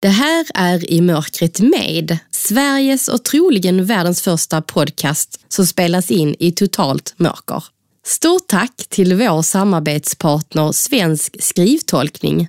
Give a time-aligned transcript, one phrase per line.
[0.00, 6.36] Det här är I mörkret med, Sveriges och troligen världens första podcast som spelas in
[6.38, 7.64] i totalt mörker.
[8.06, 12.48] Stort tack till vår samarbetspartner Svensk skrivtolkning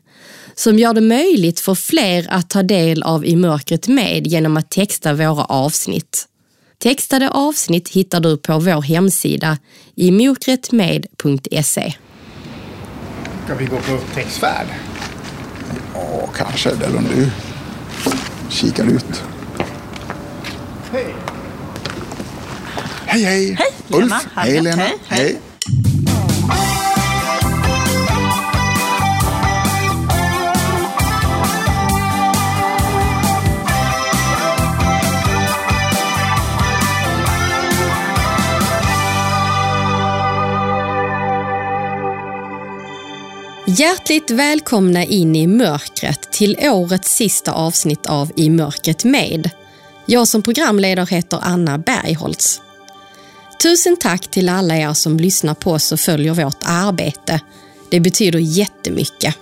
[0.56, 4.72] som gör det möjligt för fler att ta del av I mörkret med genom att
[4.72, 6.28] texta våra avsnitt.
[6.78, 9.58] Textade avsnitt hittar du på vår hemsida
[9.96, 11.94] imokretmed.se.
[13.46, 14.68] Ska vi gå på upptäcktsfärd?
[15.94, 16.70] Ja, kanske.
[16.70, 17.30] Eller om du
[18.50, 19.24] kikar ut.
[20.92, 21.16] Hej!
[23.06, 23.56] Hej, hej!
[23.60, 24.10] Hej, Ulf!
[24.10, 24.20] Lena.
[24.36, 24.84] Hej, Hej, Lena!
[24.84, 25.38] hej, hej.
[43.78, 49.50] Hjärtligt välkomna in i mörkret till årets sista avsnitt av I mörkret med.
[50.06, 52.62] Jag som programledare heter Anna Bergholtz.
[53.64, 57.42] Tusen tack till alla er som lyssnar på oss och följer vårt arbete.
[57.90, 59.36] Det betyder jättemycket.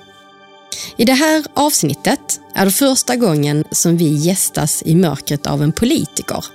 [0.97, 5.72] I det här avsnittet är det första gången som vi gästas i mörkret av en
[5.72, 6.45] politiker.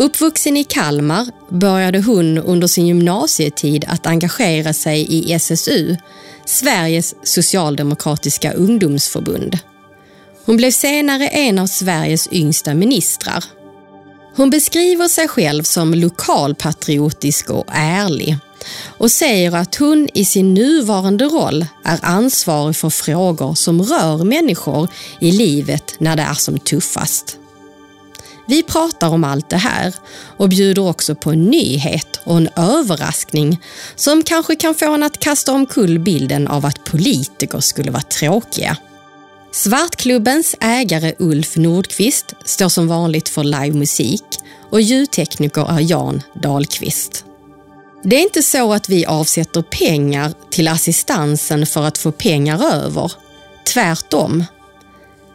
[0.00, 5.96] Uppvuxen i Kalmar började hon under sin gymnasietid att engagera sig i SSU,
[6.44, 9.58] Sveriges socialdemokratiska ungdomsförbund.
[10.44, 13.44] Hon blev senare en av Sveriges yngsta ministrar.
[14.36, 18.36] Hon beskriver sig själv som lokalpatriotisk och ärlig
[18.98, 24.88] och säger att hon i sin nuvarande roll är ansvarig för frågor som rör människor
[25.20, 27.38] i livet när det är som tuffast.
[28.48, 29.94] Vi pratar om allt det här
[30.36, 33.60] och bjuder också på en nyhet och en överraskning
[33.96, 38.76] som kanske kan få en att kasta omkull bilden av att politiker skulle vara tråkiga.
[39.52, 44.24] Svartklubbens ägare Ulf Nordqvist står som vanligt för livemusik
[44.70, 47.24] och ljudtekniker är Jan Dahlqvist.
[48.02, 53.12] Det är inte så att vi avsätter pengar till assistansen för att få pengar över.
[53.66, 54.44] Tvärtom.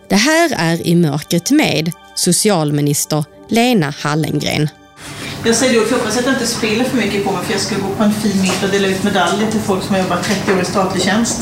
[0.09, 4.69] Det här är I mörkret med socialminister Lena Hallengren.
[5.45, 7.61] Jag säger det och hoppas att jag inte spiller för mycket på mig för jag
[7.61, 10.23] ska gå på en fin middag och dela ut medaljer till folk som har jobbat
[10.23, 11.41] 30 år i statlig tjänst.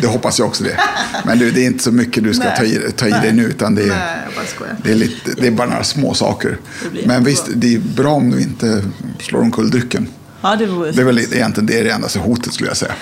[0.00, 0.80] Det hoppas jag också det.
[1.24, 2.56] Men du, det är inte så mycket du ska Nej.
[2.56, 3.42] ta i, ta i dig nu.
[3.42, 6.58] Utan det är, Nej, det, är lite, det är bara några små saker.
[7.06, 8.84] Men visst, det är bra om du inte
[9.20, 10.08] slår omkull drycken.
[10.40, 12.92] Ja, det vore Det är väl egentligen det, är det enda hotet skulle jag säga.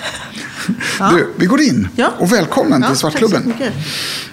[0.99, 1.09] Ja.
[1.11, 1.87] Du, vi går in.
[1.95, 2.11] Ja.
[2.19, 3.53] Och välkommen till Svartklubben.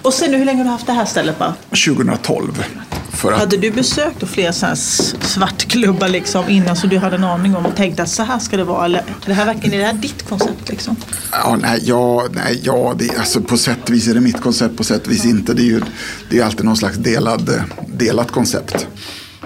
[0.01, 1.53] Och sen nu, hur länge har du haft det här stället bara?
[1.87, 2.63] 2012.
[3.11, 7.15] För att, Hade du besökt flera så här s- svartklubbar liksom innan så du hade
[7.15, 8.85] en aning om och tänkte att så här ska det vara?
[8.85, 10.95] Eller är det här verkligen är det här ditt koncept liksom?
[11.31, 14.77] ja, nej, ja, nej, ja det, alltså på sätt och vis är det mitt koncept,
[14.77, 15.53] på sätt och vis inte.
[15.53, 15.81] Det är ju
[16.29, 18.87] det är alltid någon slags delad, delat koncept.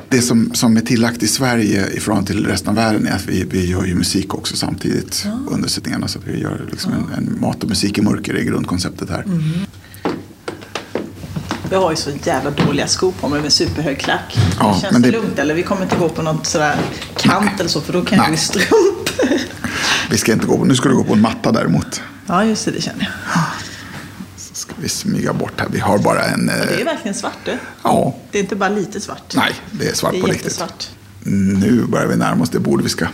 [0.09, 3.25] Det som, som är tillagt i Sverige i förhållande till resten av världen är att
[3.25, 6.07] vi, vi gör ju musik också samtidigt under sättningarna.
[6.07, 9.23] Så att vi gör liksom en, en mat och musik i mörker är grundkonceptet här.
[11.71, 14.37] Jag har ju så jävla dåliga skor på mig med superhög klack.
[14.59, 15.53] Ja, Känns men det det- lugnt eller?
[15.55, 16.75] Vi kommer inte gå på något sådär
[17.17, 18.31] kant eller så för då kan jag Nej.
[18.31, 19.09] bli strump.
[20.11, 22.01] Vi ska inte gå på, nu ska du gå på en matta däremot.
[22.27, 23.41] Ja, just det, det känner jag.
[24.69, 25.67] Ska vi smyga bort här.
[25.71, 26.45] Vi har bara en...
[26.45, 27.57] Det är Eh, verkligen svart du.
[27.83, 29.33] ja, Det är inte bara lite svart.
[29.35, 30.91] nej, det är svart det är på riktigt.
[31.23, 33.05] Nu börjar vi närma oss det bord vi ska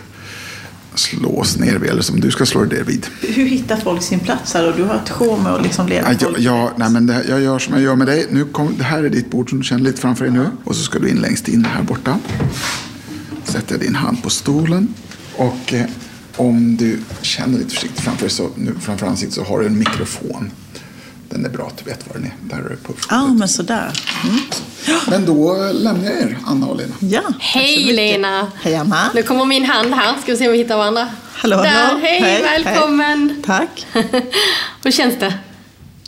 [0.95, 3.07] slå oss ner vid, eller som du ska slå dig vid.
[3.21, 4.69] Hur hittar folk sin plats här?
[4.71, 6.39] Och du har ett show med att liksom leda Ja, folk.
[6.39, 8.27] jag, nej, men det, jag gör som jag gör med dig.
[8.31, 10.45] Nu kom, det här är ditt bord som du känner lite framför dig nu.
[10.63, 12.19] Och så ska du in längst in här borta.
[13.43, 14.93] Sätter din hand på stolen.
[15.35, 15.85] Och eh,
[16.35, 20.51] om du känner lite försiktigt framför så, nu, framför ansiktet så har du en mikrofon.
[21.35, 22.34] Den är bra att du vet var den är.
[22.41, 23.07] Där är det puff.
[23.09, 23.91] Ja, men sådär.
[24.23, 24.40] Mm.
[25.09, 26.94] Men då lämnar jag er, Anna och Lena.
[27.00, 27.94] Ja, Hej.
[27.94, 28.47] Lena!
[28.62, 29.09] Hej Anna!
[29.16, 31.07] Nu kommer min hand här, ska vi se om vi hittar varandra.
[31.34, 32.00] Hallå, Där, hallå.
[32.01, 33.29] hej, Hej, välkommen!
[33.29, 33.44] hej.
[33.46, 33.88] Tack.
[34.84, 35.34] Hur känns det?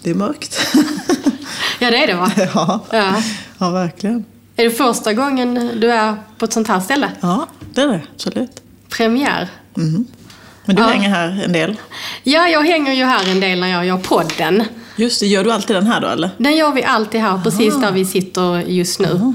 [0.03, 0.67] Det är mörkt.
[1.79, 2.31] Ja, det är det va?
[2.53, 2.85] ja.
[2.91, 3.21] Ja.
[3.57, 4.25] ja, verkligen.
[4.55, 7.11] Är det första gången du är på ett sånt här ställe?
[7.21, 8.01] Ja, det är det.
[8.15, 8.61] Absolut.
[8.89, 9.47] Premiär?
[9.73, 10.87] Men du Ja.
[10.87, 11.75] hänger här en del.
[12.23, 14.63] Ja, jag hänger ju här en del när jag gör podden.
[14.97, 16.29] Just det, gör du alltid den här då eller?
[16.37, 19.33] Den gör vi alltid här, precis där vi sitter just nu.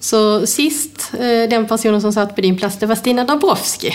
[0.00, 3.94] Så sist, eh, den personen som satt på din plats, det var Stina Dabrowski.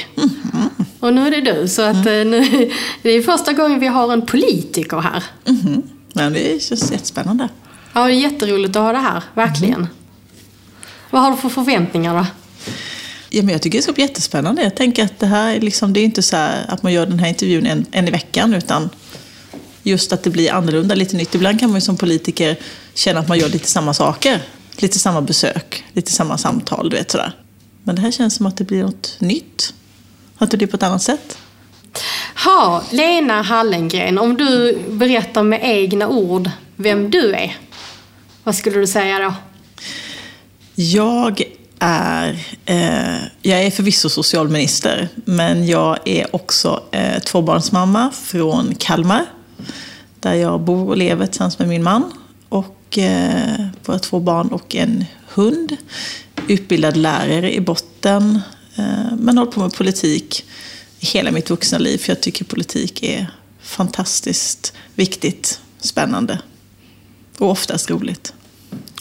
[1.00, 2.72] Och nu är det du, så att eh, nu,
[3.02, 5.24] det är första gången vi har en politiker här.
[5.46, 5.84] Mhm.
[6.13, 7.50] Men det känns jättespännande.
[7.94, 9.88] Ja, det är jätteroligt att ha det här, verkligen.
[11.10, 12.25] Vad har du för förväntningar då?
[13.30, 14.63] Ja, men jag tycker det ska bli jättespännande.
[14.63, 17.06] Jag tänker att det här är liksom, det är inte så här att man gör
[17.06, 18.90] den här intervjun en, en i veckan utan
[19.86, 21.36] just att det blir annorlunda, lite nytt.
[21.36, 22.58] Ibland kan man ju som politiker
[22.94, 24.42] känna att man gör lite samma saker.
[24.78, 27.32] Lite samma besök, lite samma samtal, du vet sådär.
[27.84, 29.74] Men det här känns som att det blir något nytt.
[30.38, 31.38] Att det blir på ett annat sätt.
[32.46, 37.58] Ha, Lena Hallengren, om du berättar med egna ord vem du är,
[38.44, 39.34] vad skulle du säga då?
[40.76, 41.42] Jag
[41.80, 49.26] är, eh, jag är förvisso socialminister, men jag är också eh, tvåbarnsmamma från Kalmar.
[50.25, 52.12] Där jag bor och lever tillsammans med min man
[52.50, 55.77] och eh, våra två barn och en hund.
[56.48, 58.39] Utbildad lärare i botten,
[58.75, 60.45] eh, men håller på med politik
[61.00, 61.98] hela mitt vuxna liv.
[61.98, 63.31] För jag tycker politik är
[63.62, 66.39] fantastiskt viktigt, spännande
[67.38, 68.33] och oftast roligt.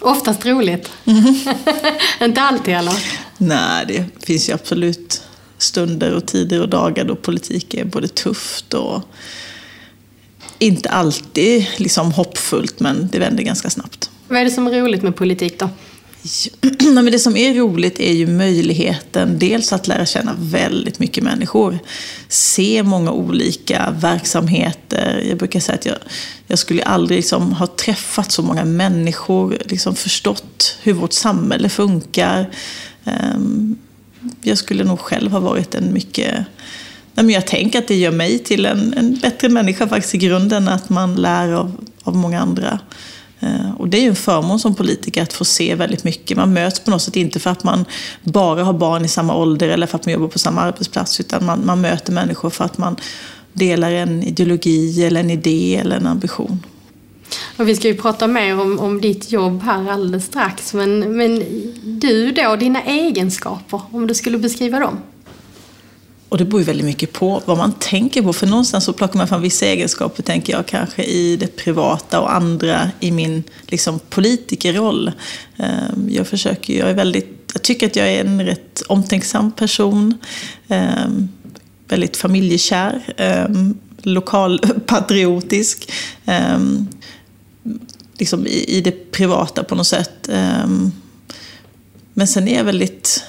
[0.01, 0.91] Oftast roligt.
[2.21, 2.95] Inte alltid eller?
[3.39, 5.23] Nej, det finns ju absolut
[5.59, 9.03] stunder och tider och dagar då politik är både tufft och
[10.65, 14.11] inte alltid liksom hoppfullt, men det vänder ganska snabbt.
[14.29, 15.69] Vad är det som är roligt med politik då?
[16.81, 21.25] Nej, men det som är roligt är ju möjligheten dels att lära känna väldigt mycket
[21.25, 21.79] människor.
[22.29, 25.25] Se många olika verksamheter.
[25.29, 25.97] Jag brukar säga att jag,
[26.47, 32.51] jag skulle aldrig liksom ha träffat så många människor, liksom förstått hur vårt samhälle funkar.
[33.05, 33.77] Ehm,
[34.43, 36.47] jag skulle nog själv ha varit en mycket
[37.15, 40.19] Nej, men jag tänker att det gör mig till en, en bättre människa faktiskt i
[40.19, 42.79] grunden, att man lär av, av många andra.
[43.41, 46.37] Eh, och det är ju en förmån som politiker att få se väldigt mycket.
[46.37, 47.85] Man möts på något sätt inte för att man
[48.23, 51.45] bara har barn i samma ålder eller för att man jobbar på samma arbetsplats, utan
[51.45, 52.97] man, man möter människor för att man
[53.53, 56.67] delar en ideologi eller en idé eller en ambition.
[57.57, 61.45] Och vi ska ju prata mer om, om ditt jobb här alldeles strax, men, men
[61.83, 64.99] du då, dina egenskaper, om du skulle beskriva dem?
[66.35, 68.33] Och det beror ju väldigt mycket på vad man tänker på.
[68.33, 72.35] För någonstans så plockar man fram vissa egenskaper, tänker jag, kanske i det privata och
[72.35, 75.13] andra i min liksom, politikerroll.
[75.57, 80.19] Ehm, jag försöker, jag är väldigt, jag tycker att jag är en rätt omtänksam person.
[80.69, 81.29] Ehm,
[81.89, 83.15] väldigt familjekär.
[83.17, 85.93] Ehm, lokalpatriotisk.
[88.19, 90.29] Liksom i det privata på något sätt.
[92.15, 93.25] Men sen är jag väldigt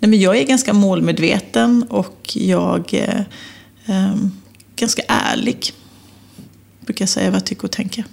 [0.00, 3.24] Nej, men jag är ganska målmedveten och jag är
[3.86, 4.14] eh,
[4.76, 5.72] ganska ärlig.
[6.80, 8.04] Brukar säga vad jag tycker och tänker.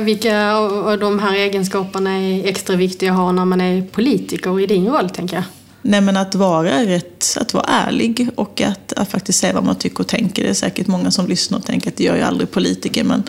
[0.00, 4.66] Vilka av de här egenskaperna är extra viktiga att ha när man är politiker i
[4.66, 5.44] din roll, tänker jag?
[5.82, 9.76] Nej, men att vara rätt, att vara ärlig och att, att faktiskt säga vad man
[9.76, 10.42] tycker och tänker.
[10.42, 13.22] Det är säkert många som lyssnar och tänker att det gör ju aldrig politiker, men,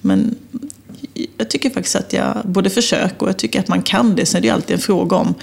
[0.00, 0.34] men
[1.38, 4.26] jag tycker faktiskt att jag både försöker och jag tycker att man kan det.
[4.26, 5.34] Sen är det ju alltid en fråga om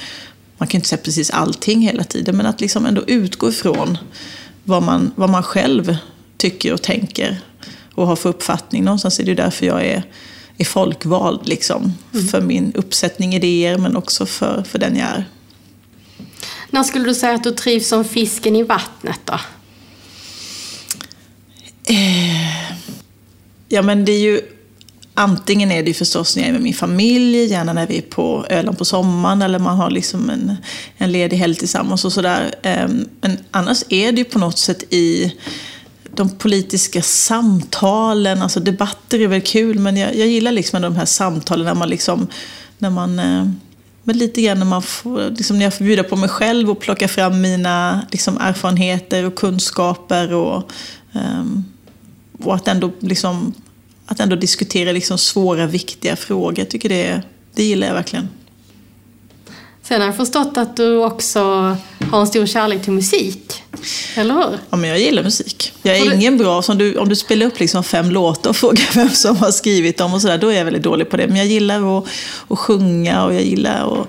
[0.62, 3.98] man kan inte säga precis allting hela tiden, men att liksom ändå utgå ifrån
[4.63, 5.98] vad man, vad man själv
[6.38, 7.42] tycker och tänker
[7.94, 8.84] och har för uppfattning.
[8.84, 10.04] Någonstans är det därför jag är,
[10.58, 12.28] är folkvald, liksom, mm.
[12.28, 15.25] för min uppsättning idéer men också för, för den jag är.
[16.69, 19.40] När skulle du säga att du trivs som fisken i vattnet då?
[21.84, 22.72] Eh,
[23.68, 24.42] ja men det är ju
[25.22, 28.46] Antingen är det förstås när jag är med min familj, gärna när vi är på
[28.50, 30.56] Öland på sommaren eller man har liksom en,
[30.98, 32.56] en ledig helg tillsammans och sådär.
[32.62, 35.36] Ehm, men annars är det ju på något sätt i
[36.16, 41.06] de politiska samtalen, alltså debatter är väl kul, men jag, jag gillar liksom de här
[41.06, 42.28] samtalen när man liksom,
[42.78, 43.48] när man eh,
[44.04, 46.80] men lite grann när, man får, liksom när jag får bjuda på mig själv och
[46.80, 50.72] plocka fram mina liksom, erfarenheter och kunskaper och,
[51.13, 51.66] um,
[52.44, 53.54] och att ändå liksom
[54.12, 56.60] att ändå diskutera liksom svåra, viktiga frågor.
[56.60, 57.22] Jag tycker det,
[57.56, 58.30] det gillar jag verkligen.
[59.84, 61.41] Sen har jag förstått att du också
[62.12, 63.63] har en stor kärlek till musik.
[64.15, 64.58] Eller hur?
[64.70, 65.74] Ja, men jag gillar musik.
[65.82, 66.15] Jag är du...
[66.15, 69.38] ingen bra, om du, om du spelar upp liksom fem låtar och frågar vem som
[69.38, 71.27] har skrivit dem och sådär, då är jag väldigt dålig på det.
[71.27, 72.08] Men jag gillar att,
[72.48, 74.08] att sjunga och jag gillar att,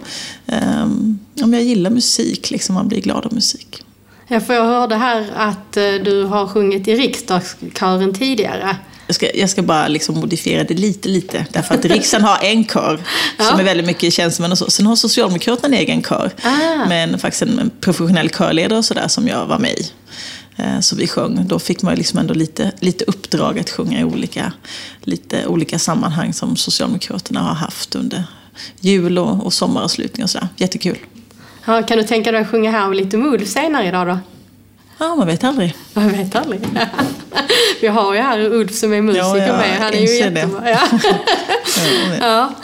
[0.83, 3.85] um, ja, jag gillar musik, liksom, man blir glad av musik.
[4.29, 8.77] Ja, för jag hörde här att eh, du har sjungit i riksdagskören tidigare.
[9.07, 11.47] Jag ska, jag ska bara liksom modifiera det lite, lite.
[11.53, 13.01] Därför att riksdagen har en kör
[13.39, 13.45] ja.
[13.45, 14.71] som är väldigt mycket tjänstemän och så.
[14.71, 16.31] Sen har Socialdemokraterna en egen kör.
[16.43, 16.89] Ah.
[16.89, 19.91] Med faktiskt en professionell körledare och sådär som jag var med i.
[20.57, 21.47] Eh, så vi sjöng.
[21.49, 24.53] Då fick man liksom ändå lite, lite uppdrag att sjunga i olika,
[25.01, 28.25] lite olika sammanhang som Socialdemokraterna har haft under
[28.81, 30.49] jul och, och sommaravslutning och sådär.
[30.57, 30.99] Jättekul.
[31.65, 34.19] Ja, kan du tänka dig att sjunga här med lite Ulf senare idag då?
[35.03, 35.77] Ja, man vet aldrig.
[35.93, 36.61] Man vet aldrig.
[37.81, 39.79] Vi har ju här Ulf som är musiker ja, med.
[39.79, 40.71] Han är ju jättebra.
[40.71, 40.89] Ja.
[42.21, 42.55] ja.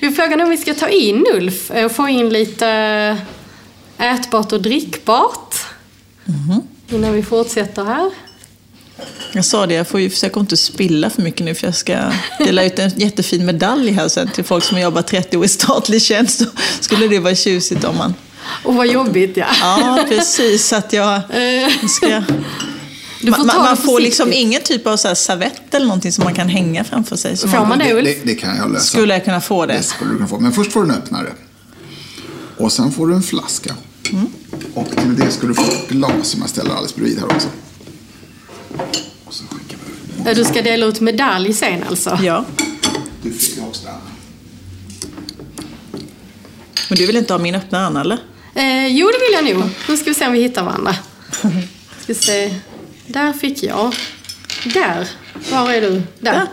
[0.00, 2.68] Vi frågar om vi ska ta in Ulf och få in lite
[3.98, 5.54] ätbart och drickbart.
[6.26, 6.60] Mm.
[6.88, 8.10] Innan vi fortsätter här.
[9.32, 11.98] Jag sa det, jag får ju försöka inte spilla för mycket nu för jag ska
[12.38, 15.48] dela ut en jättefin medalj här sen till folk som har jobbat 30 år i
[15.48, 16.38] statlig tjänst.
[16.38, 16.46] Så
[16.80, 18.14] skulle det vara tjusigt om man...
[18.64, 19.46] Och vad jobbigt ja.
[19.60, 20.72] Ja, precis.
[20.72, 21.20] Att jag
[21.90, 22.22] ska...
[23.20, 26.24] Du får man, man får liksom ingen typ av så här servett eller någonting som
[26.24, 27.36] man kan hänga framför sig.
[27.36, 28.04] Får man det Det, Ulf?
[28.04, 28.84] det, det kan jag lösa.
[28.84, 29.72] Skulle jag kunna få det?
[29.72, 30.38] Det skulle du kunna få.
[30.40, 31.32] Men först får du en öppnare.
[32.56, 33.74] Och sen får du en flaska.
[34.12, 34.26] Mm.
[34.74, 37.48] Och till det ska du få ett glas som jag ställer alldeles bredvid här också.
[39.24, 39.78] Och så skickar
[40.24, 42.18] vi Du ska dela ut medalj sen alltså?
[42.22, 42.44] Ja.
[43.22, 43.94] Du fick också där.
[46.88, 48.18] Men du vill inte ha min öppna Anna eller?
[48.54, 49.70] Eh, jo, det vill jag nog.
[49.88, 50.96] Nu ska vi se om vi hittar varandra.
[52.02, 52.54] Ska se.
[53.06, 53.94] Där fick jag.
[54.64, 55.08] Där.
[55.50, 56.02] Var är du?
[56.18, 56.46] Där.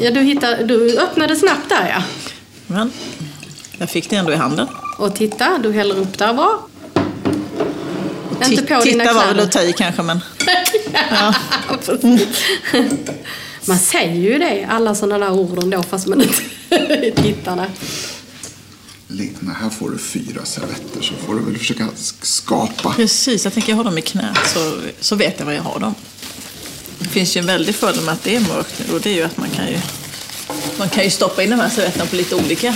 [0.00, 2.02] Ja, du, hittade, du öppnade snabbt där ja.
[2.66, 2.92] Men
[3.78, 4.66] jag fick det ändå i handen.
[4.98, 6.68] Och titta, du häller upp där bra.
[8.44, 10.20] Inte Ti- på dina Titta var väl att ta i kanske men...
[11.10, 11.34] Ja.
[13.68, 17.56] Man säger ju det, alla sådana där ord ändå, fast man inte tittar
[19.16, 22.92] Lena, här får du fyra servetter så får du väl försöka sk- skapa.
[22.96, 25.80] Precis, jag tänker jag har dem i knät så, så vet jag var jag har
[25.80, 25.94] dem.
[26.98, 29.14] Det finns ju en väldig fördel med att det är mörkt nu och det är
[29.14, 29.78] ju att man kan ju,
[30.78, 32.74] man kan ju stoppa in de här servetterna på lite olika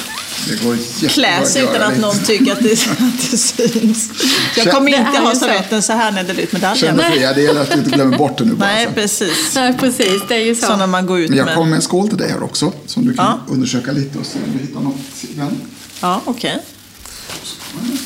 [0.49, 0.77] Det går
[1.09, 4.11] kläs utan att någon tycker att det, att det syns.
[4.57, 6.97] Jag kommer inte ha servetten så här när jag delar ut Känn medaljen.
[6.97, 8.67] dig fria, det gäller att du inte glömmer bort det nu bara.
[8.73, 8.95] Nej, sen.
[8.95, 9.55] precis.
[9.55, 10.67] Nej, precis, det är ju så.
[10.67, 12.73] Så när man går ut Men jag kommer med en skål till dig här också.
[12.87, 13.53] Som du kan Ja.
[13.55, 14.97] undersöka lite och se om du hittar något
[15.35, 15.61] igen.
[16.00, 16.59] Ja, okej.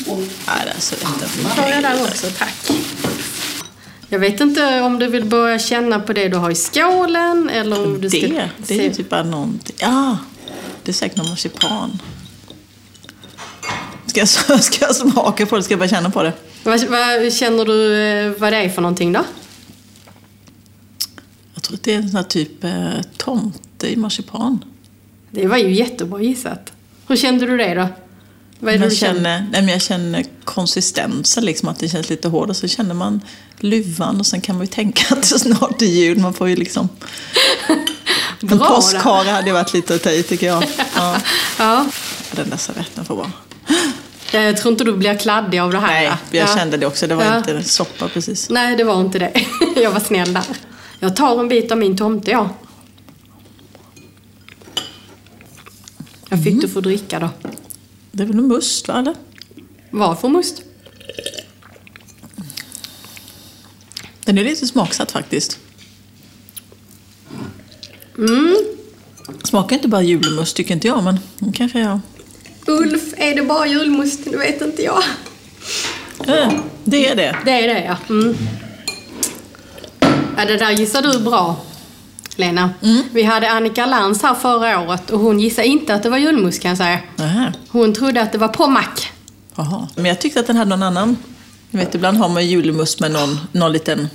[0.05, 1.55] Det är servetten.
[1.55, 2.71] tar jag där också, tack.
[4.09, 7.83] Jag vet inte om du vill börja känna på det du har i skålen eller
[7.83, 8.19] om du ska...
[8.19, 9.75] Det, det är ju typ bara någonting.
[9.79, 10.17] Ja,
[10.83, 12.01] det är säkert någon marsipan.
[14.05, 14.29] Ska jag,
[14.63, 15.63] ska jag smaka på det?
[15.63, 16.33] Ska jag bara känna på det?
[16.63, 19.23] Vad, vad känner du eh, vad det är för någonting då?
[21.53, 24.65] Jag tror att det är en sån här typ eh, tomte i marsipan.
[25.31, 26.71] Det var ju jättebra gissat.
[27.07, 27.87] Hur kände du det då?
[28.59, 29.13] Vad är det Jag du känner?
[29.15, 32.49] känner, nej, men jag känner konsistensen, liksom, att det känns lite hårt.
[32.49, 33.21] Och så känner man
[33.59, 36.17] luvan och sen kan man ju tänka att det snart är jul.
[36.19, 36.89] Man får ju liksom...
[38.51, 40.63] En påskhare hade varit lite att ta i tycker jag.
[40.95, 41.17] Ja.
[41.59, 41.85] Ja.
[42.31, 43.31] Den där servetten får vara.
[44.31, 45.87] Jag tror inte du blir kladdig av det här.
[45.93, 46.55] Nej, jag Ja.
[46.55, 47.07] kände det också.
[47.07, 47.37] Det var Ja.
[47.37, 48.49] inte soppa precis.
[48.49, 49.45] Nej, det var inte det.
[49.75, 50.43] Jag var snäll där.
[50.99, 52.49] Jag tar en bit av min tomte, ja.
[56.35, 57.29] Jag fick du få dricka då.
[58.11, 58.99] Det är väl en must, va?
[58.99, 59.15] Eller?
[59.91, 60.61] Vad för must?
[64.23, 65.59] Den är lite smaksatt faktiskt.
[68.17, 68.55] Mm.
[69.43, 71.99] Smakar inte bara julmust tycker inte jag, men det kanske jag...
[72.67, 74.19] Ulf, är det bara julmust?
[74.25, 75.03] Det vet inte jag.
[76.27, 77.37] Eh, det är det.
[77.45, 77.97] Det är det, ja.
[78.09, 78.35] Mm.
[80.37, 81.61] ja det där gissar du bra,
[82.35, 82.69] Lena.
[83.11, 86.61] Vi hade Annika Lantz här förra året och hon gissade inte att det var julmust
[86.61, 86.99] kan jag säga.
[87.15, 87.53] Nähä.
[87.69, 89.07] Hon trodde att det var pommac.
[89.55, 89.87] Jaha.
[89.95, 91.17] Men jag tyckte att den hade någon annan...
[91.71, 94.07] Jag vet, ibland har man julmust med någon, någon liten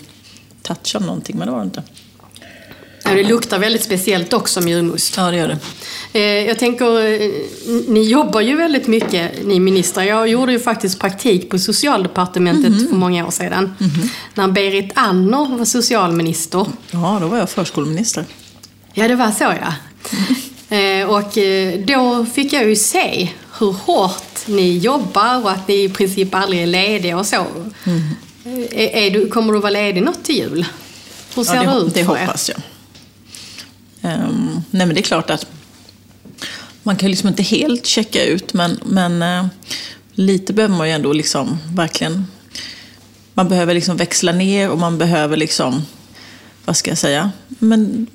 [0.62, 1.82] touch av någonting, men det var det inte.
[3.10, 5.14] Ja, det luktar väldigt speciellt också med julmust.
[5.16, 5.58] Ja, det gör det.
[6.20, 7.30] Eh, Jag tänker, eh,
[7.88, 10.02] ni jobbar ju väldigt mycket, ni ministrar.
[10.04, 13.74] Jag gjorde ju faktiskt praktik på socialdepartementet för många år sedan.
[14.34, 16.66] När Berit Andnor var socialminister.
[16.90, 18.24] Ja, då var jag förskoleminister.
[18.94, 19.74] Ja, det var så ja.
[20.76, 21.38] Eh, Och
[21.86, 26.62] då fick jag ju se hur hårt ni jobbar och att ni i princip aldrig
[26.62, 27.46] är lediga och så.
[28.70, 30.66] Är, är du, kommer du vara ledig något till jul?
[31.34, 32.20] Hur ser Ja, det, det, ut det för er?
[32.26, 32.58] hoppas jag.
[34.02, 35.46] Um, nej, men det är klart att
[36.82, 39.46] man kan liksom inte helt checka ut, men, men uh,
[40.12, 42.26] lite behöver man ju ändå liksom verkligen...
[43.34, 45.82] Man behöver liksom växla ner och man behöver liksom,
[46.64, 48.06] vad ska jag säga, men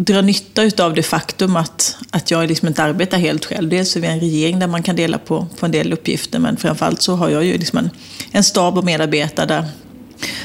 [0.00, 3.68] dra nytta av det faktum att, att jag liksom inte arbetar helt själv.
[3.68, 6.56] Dels är vi en regering där man kan dela på, på en del uppgifter, men
[6.56, 7.90] framförallt så har jag ju liksom en,
[8.30, 9.64] en stab och medarbetare där,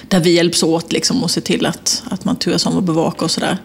[0.08, 3.26] där vi hjälps åt liksom och ser till att, att man turas om att bevaka
[3.26, 3.58] och sådär.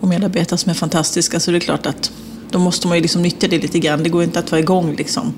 [0.00, 2.12] Och medarbetare som är fantastiska, så det är klart att
[2.50, 4.02] då måste man ju liksom nyttja det lite grann.
[4.02, 5.34] Det går inte att vara igång liksom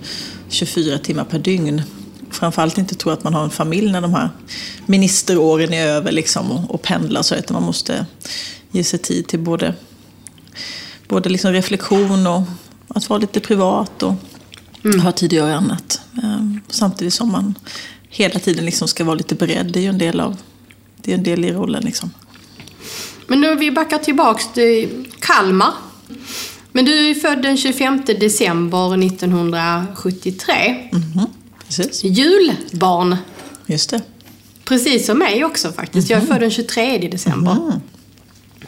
[0.49, 1.83] 24 timmar per dygn.
[2.31, 4.31] Framförallt inte tro att man har en familj när de här
[4.87, 8.07] ministeråren är över liksom och, och pendlar så, utan man måste
[8.71, 9.75] ge sig tid till både,
[11.09, 12.43] både liksom reflektion och
[12.88, 14.14] att vara lite privat och
[15.02, 16.00] ha tid att göra annat.
[16.23, 17.55] Ehm, Samtidigt som man
[18.11, 19.67] hela tiden liksom ska vara lite beredd.
[19.73, 20.37] Det är ju en del, av,
[20.97, 21.83] det är en del i rollen.
[21.85, 22.11] Liksom.
[23.26, 25.73] Men nu vi backar tillbaks till Kalmar.
[26.73, 30.88] Men du är född den 25 december 1973.
[30.93, 31.26] Mhm,
[31.67, 33.17] Precis, Julbarn.
[33.67, 34.02] just det.
[34.64, 36.11] Precis som mig också faktiskt.
[36.11, 37.57] Jag är född den 23 december.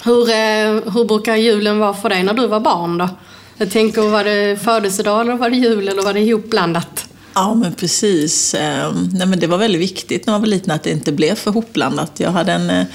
[0.05, 3.09] Hur, eh, hur brukar julen vara för dig när du var barn då?
[3.57, 7.09] Jag tänker, var det födelsedag eller var det jul eller var det ihopblandat?
[7.35, 8.55] Ja, men precis.
[8.55, 11.35] Ehm, nej, men det var väldigt viktigt när man var liten att det inte blev
[11.35, 12.21] för hopblandat.
[12.21, 12.87] Jag hade en, eh,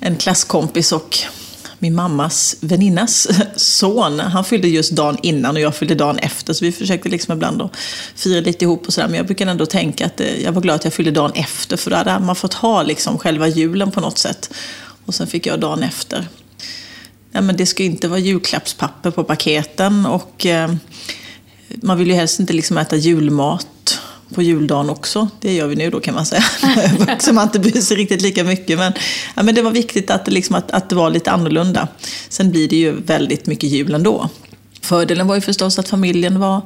[0.00, 1.18] en klasskompis och
[1.78, 6.52] min mammas väninnas son, han fyllde just dagen innan och jag fyllde dagen efter.
[6.52, 7.76] Så vi försökte liksom ibland att
[8.14, 9.08] fira lite ihop och sådär.
[9.08, 11.76] Men jag brukar ändå tänka att eh, jag var glad att jag fyllde dagen efter.
[11.76, 14.54] För då hade man fått ha liksom själva julen på något sätt.
[15.06, 16.28] Och sen fick jag dagen efter.
[17.32, 20.74] Ja, men det ska inte vara julklappspapper på paketen och eh,
[21.82, 24.00] man vill ju helst inte liksom äta julmat
[24.34, 25.28] på juldagen också.
[25.40, 26.44] Det gör vi nu då kan man säga.
[27.18, 28.78] Så man inte bryr sig riktigt lika mycket.
[28.78, 28.92] Men,
[29.34, 31.88] ja, men det var viktigt att liksom, att, att det var lite annorlunda.
[32.28, 34.28] Sen blir det ju väldigt mycket jul ändå.
[34.80, 36.60] Fördelen var ju förstås att familjen var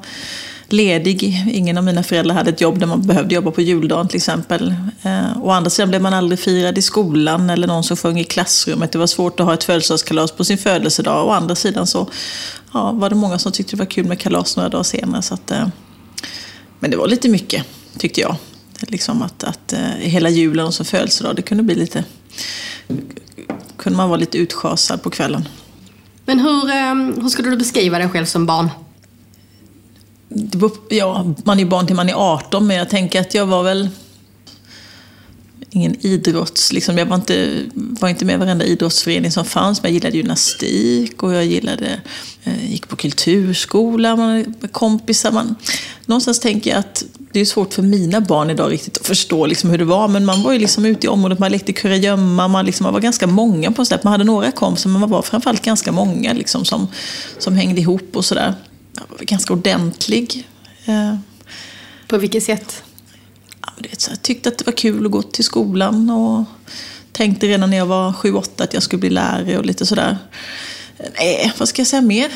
[0.69, 1.47] ledig.
[1.53, 4.75] Ingen av mina föräldrar hade ett jobb där man behövde jobba på juldagen till exempel.
[5.03, 8.25] Eh, å andra sidan blev man aldrig firad i skolan eller någon som sjöng i
[8.25, 8.93] klassrummet.
[8.93, 11.27] Det var svårt att ha ett födelsedagskalas på sin födelsedag.
[11.27, 12.11] Å andra sidan så
[12.73, 15.23] ja, var det många som tyckte det var kul med kalas några dagar senare.
[15.23, 15.69] Så att, eh,
[16.81, 17.65] men det var lite mycket,
[17.99, 18.37] tyckte jag.
[18.81, 22.05] Liksom att, att eh, hela julen och så födelsedag, det kunde bli lite...
[23.77, 25.49] kunde man vara lite utschasad på kvällen.
[26.25, 28.71] Men hur, eh, hur skulle du beskriva dig själv som barn?
[30.29, 33.47] Det Ja, man är ju barn till man är 18, men jag tänker att jag
[33.47, 33.89] var väl
[35.71, 36.73] ingen idrotts...
[36.73, 40.17] Liksom, jag var inte, var inte med i varenda idrottsförening som fanns, men jag gillade
[40.17, 42.01] gymnastik och jag gillade,
[42.45, 45.33] eh, gick på kulturskola man, med kompisar.
[45.33, 45.55] Man,
[46.07, 49.71] någonstans tänker jag att det är svårt för mina barn idag riktigt att förstå liksom
[49.71, 52.67] hur det var, men man var ju liksom ute i området, man lekte kurragömma, man,
[52.67, 54.05] liksom, man var ganska många på sätt.
[54.05, 56.89] Man hade några kompisar, men man var framförallt ganska många liksom, som,
[57.39, 58.55] som hängde ihop och sådär.
[59.21, 60.49] Ganska ordentlig.
[60.85, 61.17] Eh,
[62.09, 62.83] På vilket sätt?
[64.09, 66.45] jag tyckte att det var kul att gå till skolan och
[67.13, 70.19] tänkte redan när jag var 7-8 att jag skulle bli lärare och lite sådär.
[71.19, 72.31] Nej, vad ska jag säga mer?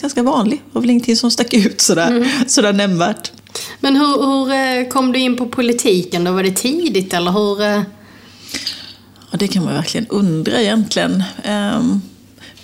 [0.00, 0.58] Ganska vanlig.
[0.58, 3.32] Det var väl ingenting som stack ut sådär, sådär nämnvärt.
[3.80, 6.32] Men hur, hur eh, kom du in på politiken då?
[6.32, 7.62] Var det tidigt eller hur?
[7.62, 7.82] eh?
[9.30, 11.22] Ja, det kan man verkligen undra egentligen.
[11.44, 12.00] Ehm,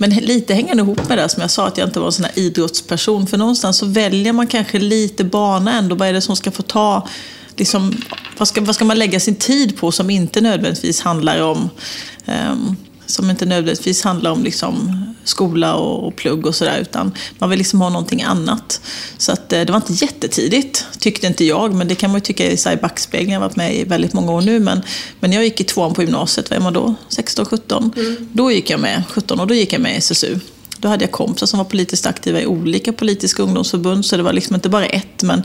[0.02, 2.12] men lite hänger det ihop med det som jag sa, att jag inte var en
[2.12, 3.26] sån här idrottsperson.
[3.26, 5.94] För någonstans så väljer man kanske lite bana ändå.
[5.94, 7.08] Vad är det som ska få ta...
[7.56, 7.96] Liksom,
[8.38, 11.70] vad, ska, vad ska man lägga sin tid på som inte nödvändigtvis handlar om...
[12.26, 16.78] um, som inte nödvändigtvis handlar om liksom, skola och, plugg och sådär.
[16.78, 18.80] Utan man vill liksom ha någonting annat.
[19.18, 21.74] Så att, eh, det var inte jättetidigt, tyckte inte jag.
[21.74, 23.32] Men det kan man ju tycka i så här i backspegeln.
[23.32, 24.60] Jag har varit med i väldigt många år nu.
[24.60, 24.82] Men,
[25.20, 26.94] men jag gick i tvåan på gymnasiet, vad är man då?
[27.08, 27.92] 16, 17?
[28.32, 30.38] Då gick jag med, 17 och då gick jag med i SSU.
[30.78, 34.06] Då hade jag kompisar som var politiskt aktiva i olika politiska ungdomsförbund.
[34.06, 35.22] Så det var liksom inte bara ett.
[35.22, 35.42] Men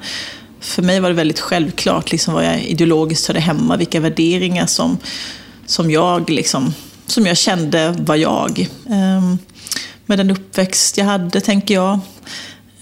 [0.60, 3.78] för mig var det väldigt självklart liksom vad jag ideologiskt hörde hemma.
[3.78, 4.98] Vilka värderingar som,
[5.66, 6.74] som jag liksom
[7.08, 8.70] som jag kände var jag.
[8.90, 9.38] Ehm,
[10.08, 12.00] med den uppväxt jag hade, tänker jag.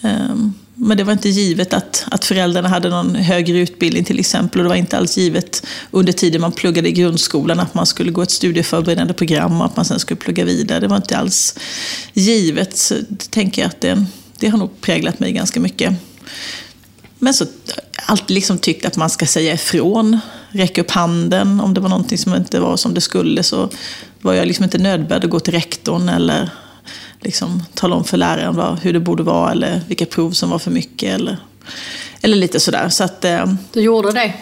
[0.02, 4.60] Ehm, men det var inte givet att, att föräldrarna hade någon högre utbildning till exempel.
[4.60, 8.12] Och det var inte alls givet under tiden man pluggade i grundskolan att man skulle
[8.12, 10.80] gå ett studieförberedande program och att man sen skulle plugga vidare.
[10.80, 11.56] Det var inte alls
[12.14, 12.78] givet.
[12.78, 14.06] Så det tänker jag att det,
[14.40, 15.94] det har nog präglat mig ganska mycket.
[17.20, 17.46] Men så
[18.06, 21.60] alltid liksom tyckt att man ska säga ifrån, räcka upp handen.
[21.60, 23.70] Om det var någonting som inte var som det skulle så
[24.22, 26.50] var jag liksom inte nödbedd att gå till rektorn eller
[27.26, 30.60] liksom tala om för läraren vad, hur det borde vara eller vilka prov som var
[30.60, 31.16] för mycket.
[31.16, 31.38] Eller,
[32.22, 32.90] eller lite sådär.
[32.90, 34.34] Så att, eh, Du gjorde det?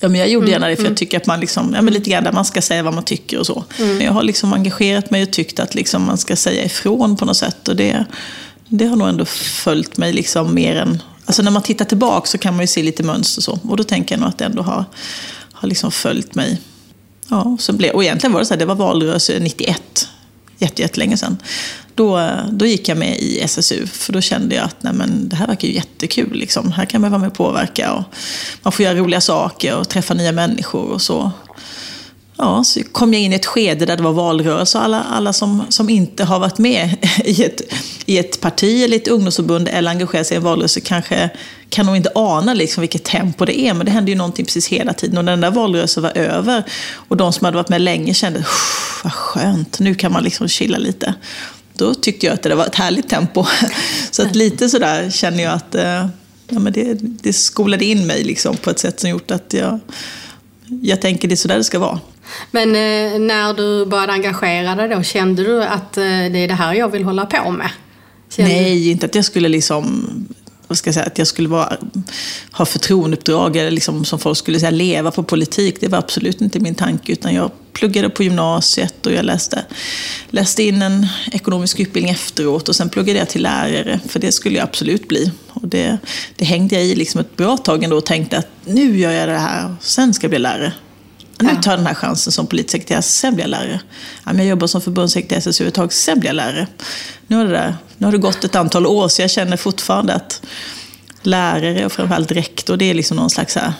[0.00, 2.10] Ja, men jag gjorde gärna det för jag tycker att man liksom, ja, men lite
[2.10, 3.64] grann där man ska säga vad man tycker och så.
[3.78, 7.24] Men jag har liksom engagerat mig och tyckt att liksom man ska säga ifrån på
[7.24, 7.68] något sätt.
[7.68, 8.04] Och det,
[8.68, 11.02] det har nog ändå följt mig liksom mer än...
[11.26, 13.58] Alltså när man tittar tillbaka så kan man ju se lite mönster och så.
[13.68, 14.84] Och då tänker jag nog att det ändå har,
[15.52, 16.60] har liksom följt mig.
[17.28, 20.08] Ja, så blev, och egentligen var det så här, det var valrörelse 91.
[20.58, 21.36] Jättelänge sedan.
[21.94, 25.36] Då, då gick jag med i SSU, för då kände jag att nej, men, det
[25.36, 26.32] här verkar ju jättekul.
[26.32, 26.72] Liksom.
[26.72, 27.92] Här kan man vara med och påverka.
[27.92, 28.04] Och
[28.62, 31.32] man får göra roliga saker och träffa nya människor och så.
[32.36, 35.32] Ja, så kom jag in i ett skede där det var valrörelse och alla, alla
[35.32, 37.60] som, som inte har varit med i ett,
[38.06, 41.30] i ett parti eller ett ungdomsförbund eller engagerat sig i en valrörelse kanske
[41.68, 43.74] kan nog inte ana liksom vilket tempo det är.
[43.74, 45.18] Men det hände ju någonting precis hela tiden.
[45.18, 46.62] Och när den där valrörelsen var över
[46.94, 50.48] och de som hade varit med länge kände "Uff, vad skönt, nu kan man liksom
[50.48, 51.14] chilla lite.
[51.76, 53.44] Då tyckte jag att det var ett härligt tempo.
[54.10, 56.06] Så att lite sådär känner jag att eh,
[56.48, 59.80] ja, men det, det skolade in mig liksom på ett sätt som gjort att jag,
[60.82, 62.00] jag tänker det är sådär det ska vara.
[62.50, 66.54] Men eh, när du började engagera dig då, kände du att eh, det är det
[66.54, 67.70] här jag vill hålla på med?
[68.30, 70.08] Kände Nej, inte att jag skulle liksom
[70.68, 71.76] vad ska jag säga, att jag skulle vara,
[72.52, 75.76] ha förtroendeuppdrag eller liksom, som folk skulle säga leva på politik.
[75.80, 77.12] Det var absolut inte min tanke.
[77.12, 79.64] Utan jag pluggade på gymnasiet och jag läste,
[80.30, 82.68] läste in en ekonomisk utbildning efteråt.
[82.68, 85.30] Och sen pluggade jag till lärare, för det skulle jag absolut bli.
[85.48, 85.98] Och det,
[86.36, 89.28] det hängde jag i liksom ett bra tag ändå och tänkte att nu gör jag
[89.28, 90.72] det här och sen ska jag bli lärare.
[91.38, 93.80] Nu tar jag den här chansen som politisk sen blir jag lärare.
[94.24, 96.66] Jag jobbar som förbundssekreterare i SSU ett tag, sen blir jag lärare.
[97.26, 100.14] Nu har, det där, nu har det gått ett antal år, så jag känner fortfarande
[100.14, 100.42] att
[101.22, 103.72] lärare och framförallt rektor, det är liksom någon slags här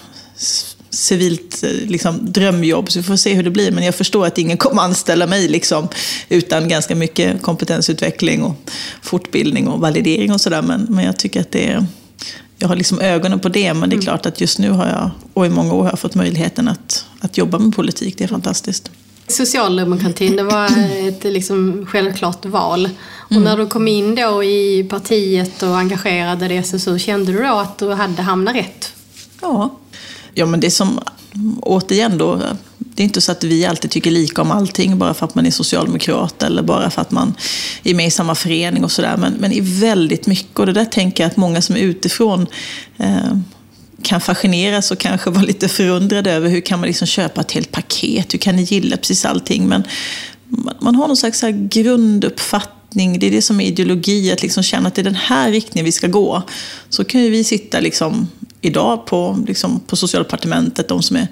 [0.90, 3.70] civilt liksom, drömjobb, så vi får se hur det blir.
[3.70, 5.88] Men jag förstår att ingen kommer anställa mig liksom,
[6.28, 8.70] utan ganska mycket kompetensutveckling och
[9.02, 10.62] fortbildning och validering och sådär.
[10.62, 11.86] Men, men jag tycker att det är
[12.58, 14.04] jag har liksom ögonen på det, men det är mm.
[14.04, 17.06] klart att just nu har jag, och i många år har jag fått möjligheten att,
[17.20, 18.18] att jobba med politik.
[18.18, 18.90] Det är fantastiskt.
[19.28, 20.66] Socialdemokratin, det var
[21.08, 22.88] ett liksom självklart val.
[23.16, 23.44] Och mm.
[23.44, 27.54] när du kom in då i partiet och engagerade dig i SSU, kände du då
[27.54, 28.92] att du hade hamnat rätt?
[29.40, 29.78] Ja.
[30.34, 31.00] Ja, men det som,
[31.62, 32.40] återigen då,
[32.78, 35.46] det är inte så att vi alltid tycker lika om allting bara för att man
[35.46, 37.34] är socialdemokrat eller bara för att man
[37.84, 39.16] är med i samma förening och sådär.
[39.16, 42.46] Men, men i väldigt mycket, och det där tänker jag att många som är utifrån
[42.96, 43.38] eh,
[44.02, 47.70] kan fascineras och kanske vara lite förundrade över hur kan man liksom köpa ett helt
[47.70, 49.68] paket, hur kan ni gilla precis allting?
[49.68, 49.84] Men
[50.48, 54.62] man, man har någon slags så grunduppfattning, det är det som är ideologi, att liksom
[54.62, 56.42] känna att det är den här riktningen vi ska gå.
[56.88, 58.28] Så kan ju vi sitta liksom
[58.64, 61.28] idag på, liksom, på socialdepartementet, de som är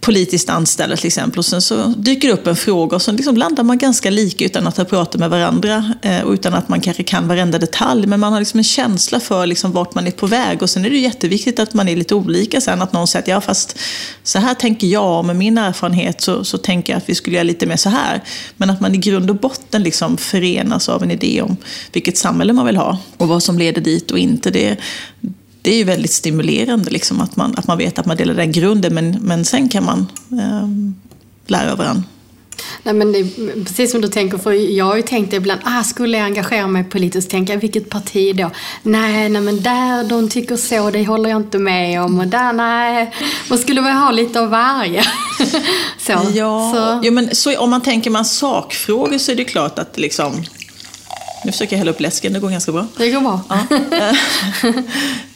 [0.00, 1.38] politiskt anställda till exempel.
[1.38, 4.44] Och sen så dyker det upp en fråga och så liksom landar man ganska lika
[4.44, 8.06] utan att ha pratat med varandra eh, och utan att man kanske kan varenda detalj.
[8.06, 10.62] Men man har liksom en känsla för liksom vart man är på väg.
[10.62, 12.82] Och sen är det jätteviktigt att man är lite olika sen.
[12.82, 13.78] Att någon säger att ja, fast
[14.22, 17.36] så här tänker jag och med min erfarenhet så, så tänker jag att vi skulle
[17.36, 18.22] göra lite mer så här.
[18.56, 21.56] Men att man i grund och botten liksom förenas av en idé om
[21.92, 24.50] vilket samhälle man vill ha och vad som leder dit och inte.
[24.50, 24.76] Det,
[25.62, 28.52] det är ju väldigt stimulerande liksom, att, man, att man vet att man delar den
[28.52, 30.68] grunden, men, men sen kan man eh,
[31.46, 32.02] lära varandra.
[32.82, 35.84] Nej, men det är precis som du tänker, för jag har ju tänkt ibland, ah,
[35.84, 38.50] skulle jag engagera mig politiskt, tänker jag, vilket parti då?
[38.82, 42.20] Nej, nej men där de tycker så, det håller jag inte med om.
[42.20, 43.14] Och där, nej,
[43.48, 45.02] man skulle väl ha lite av varje.
[45.98, 47.00] så, ja, så.
[47.06, 50.44] Jo, men så, om man tänker man sakfrågor så är det klart att liksom,
[51.44, 52.86] nu försöker jag hälla upp läsken, det går ganska bra.
[52.96, 53.40] Det går bra.
[53.48, 53.66] Ja.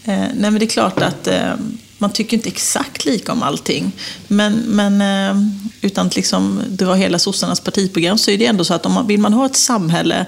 [0.05, 1.55] Eh, nej men det är klart att eh,
[1.99, 3.93] man tycker inte exakt lika om allting.
[4.29, 5.43] Men, men eh,
[5.81, 9.07] utan att liksom dra hela sossarnas partiprogram så är det ändå så att om man,
[9.07, 10.27] vill man ha ett samhälle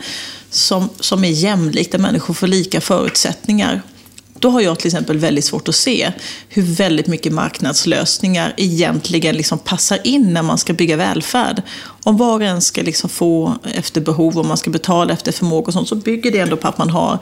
[0.50, 3.82] som, som är jämlikt, där människor får lika förutsättningar,
[4.44, 6.12] då har jag till exempel väldigt svårt att se
[6.48, 11.62] hur väldigt mycket marknadslösningar egentligen liksom passar in när man ska bygga välfärd.
[12.02, 15.66] Om var och en ska liksom få efter behov och man ska betala efter förmåga
[15.66, 17.18] och sånt, så bygger det ändå på att man har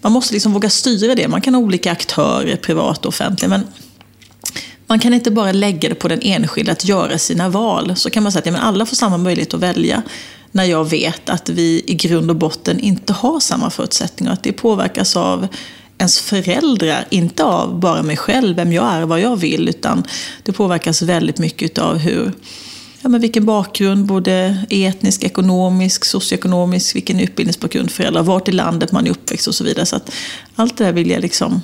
[0.00, 1.28] man måste liksom våga styra det.
[1.28, 3.66] Man kan ha olika aktörer, privat och offentligt, men
[4.86, 7.92] man kan inte bara lägga det på den enskilde att göra sina val.
[7.96, 10.02] Så kan man säga att ja, men alla får samma möjlighet att välja
[10.50, 14.32] när jag vet att vi i grund och botten inte har samma förutsättningar.
[14.32, 15.48] Att det påverkas av
[16.00, 20.04] ens föräldrar, inte av bara mig själv, vem jag är, vad jag vill, utan
[20.42, 22.32] det påverkas väldigt mycket av hur
[23.02, 29.06] ja, men vilken bakgrund, både etnisk, ekonomisk, socioekonomisk, vilken utbildningsbakgrund föräldrar, vart i landet man
[29.06, 29.86] är uppväxt och så vidare.
[29.86, 30.10] Så att
[30.54, 31.62] allt det där vill jag liksom,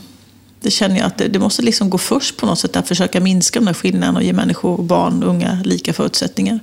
[0.61, 3.20] det känner jag att det, det måste liksom gå först på något sätt, att försöka
[3.20, 6.61] minska de här skillnaderna och ge människor, barn och unga lika förutsättningar.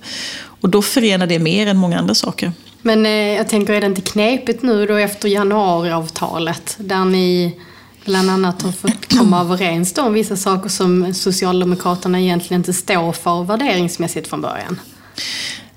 [0.62, 2.52] Och då förenar det mer än många andra saker.
[2.86, 7.60] Men eh, jag tänker, är det inte knepigt nu då efter januariavtalet, där ni
[8.06, 13.44] bland annat har fått komma överens om vissa saker som Socialdemokraterna egentligen inte står för
[13.44, 14.80] värderingsmässigt från början.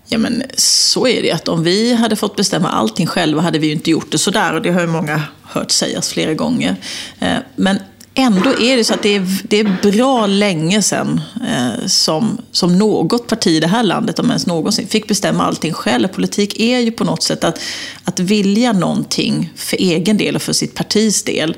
[0.09, 3.66] Ja men så är det att om vi hade fått bestämma allting själva hade vi
[3.66, 6.77] ju inte gjort det sådär och det har ju många hört sägas flera gånger.
[7.19, 7.79] Eh, men
[8.17, 12.79] ändå är det så att det är, det är bra länge sedan eh, som, som
[12.79, 16.09] något parti i det här landet, om ens någonsin, fick bestämma allting själv.
[16.09, 17.61] Politik är ju på något sätt att,
[18.05, 21.57] att vilja någonting för egen del och för sitt partis del.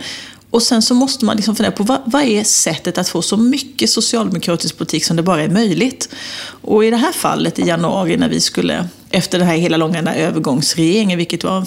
[0.50, 3.36] Och sen så måste man liksom fundera på vad, vad, är sättet att få så
[3.36, 6.08] mycket socialdemokratisk politik som det bara är möjligt.
[6.62, 10.14] Och i det här fallet i januari när vi skulle, efter den här hela långa
[10.14, 11.66] övergångsregeringen, vilket var en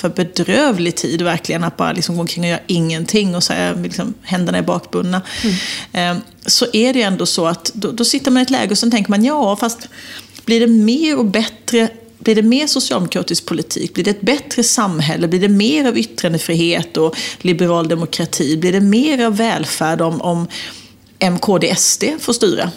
[0.00, 3.74] för bedrövlig tid verkligen, att bara liksom gå omkring och göra ingenting och så här,
[3.82, 5.22] liksom, händerna är bakbundna.
[5.92, 6.16] Mm.
[6.16, 8.78] Eh, så är det ändå så att då, då sitter man i ett läge och
[8.78, 9.88] så tänker man, ja fast
[10.44, 13.94] blir det mer och bättre blir det mer socialdemokratisk politik?
[13.94, 15.28] Blir det ett bättre samhälle?
[15.28, 18.56] Blir det mer av yttrandefrihet och liberal demokrati?
[18.56, 20.46] Blir det mer av välfärd om, om
[21.18, 22.70] MKD, SD får styra?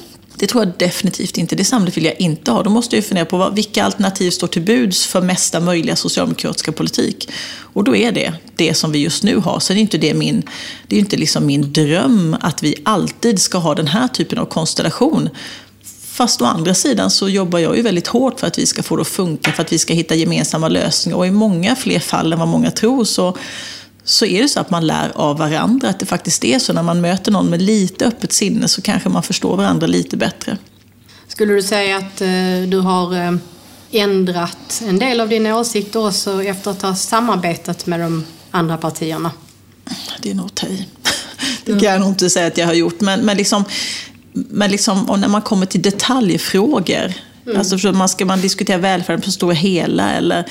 [0.44, 1.56] Det tror jag definitivt inte.
[1.56, 2.64] Det samhället vill jag inte ha.
[2.64, 6.72] Då måste jag fundera på vad, vilka alternativ står till buds för mesta möjliga socialdemokratiska
[6.72, 7.30] politik.
[7.74, 9.60] Och då är det det som vi just nu har.
[9.60, 10.44] Sen är inte det min,
[10.88, 14.46] det är inte liksom min dröm att vi alltid ska ha den här typen av
[14.46, 15.30] konstellation.
[16.06, 18.96] Fast å andra sidan så jobbar jag ju väldigt hårt för att vi ska få
[18.96, 21.18] det att funka, för att vi ska hitta gemensamma lösningar.
[21.18, 23.38] Och i många fler fall än vad många tror så
[24.04, 25.90] så är det så att man lär av varandra.
[25.90, 29.10] Att det faktiskt är så när man möter någon med lite öppet sinne så kanske
[29.10, 30.58] man förstår varandra lite bättre.
[31.28, 32.28] Skulle du säga att eh,
[32.68, 33.36] du har eh,
[33.92, 39.32] ändrat en del av dina åsikter också efter att ha samarbetat med de andra partierna?
[40.20, 40.88] Det är nog att ta i.
[41.66, 43.02] Det kan jag nog inte säga att jag har gjort.
[43.02, 43.64] Men, men, liksom,
[44.34, 47.14] men liksom, och när man kommer till detaljfrågor
[47.46, 47.60] Mm.
[47.60, 50.12] Alltså, man ska man diskutera välfärden på stora hela?
[50.12, 50.46] Eller,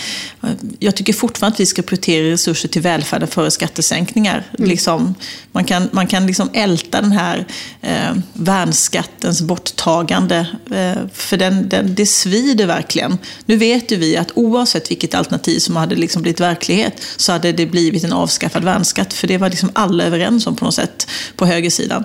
[0.79, 4.47] jag tycker fortfarande att vi ska prioritera resurser till välfärden före skattesänkningar.
[4.59, 4.71] Mm.
[4.71, 5.15] Liksom,
[5.53, 7.47] man kan, man kan liksom älta den här
[7.81, 13.19] eh, värnskattens borttagande, eh, för den, den, det svider verkligen.
[13.47, 17.53] Nu vet ju vi att oavsett vilket alternativ som hade liksom blivit verklighet så hade
[17.53, 21.07] det blivit en avskaffad värnskatt, för det var liksom alla överens om på något sätt
[21.37, 22.05] på högersidan.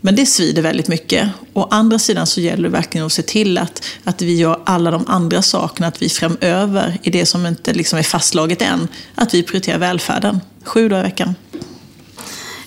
[0.00, 1.28] Men det svider väldigt mycket.
[1.52, 4.90] Å andra sidan så gäller det verkligen att se till att, att vi gör alla
[4.90, 9.34] de andra sakerna, att vi framöver, i det som inte liksom är fastslaget än, att
[9.34, 10.40] vi prioriterar välfärden.
[10.64, 11.34] Sju dagar i veckan.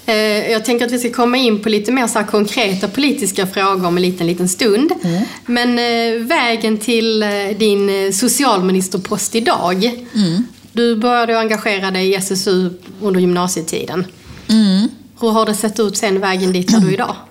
[0.06, 0.15] Eh,
[0.52, 3.98] jag tänker att vi ska komma in på lite mer så konkreta politiska frågor om
[3.98, 4.91] en liten, liten stund.
[5.04, 5.24] Mm.
[5.46, 9.84] Men eh, vägen till eh, din socialministerpost idag.
[10.15, 10.48] Mm.
[10.72, 12.69] Du började engagera dig i SSU
[13.02, 14.06] under gymnasietiden.
[14.50, 14.89] Mm.
[15.23, 17.15] Hur har det sett ut sen vägen dit där du är idag?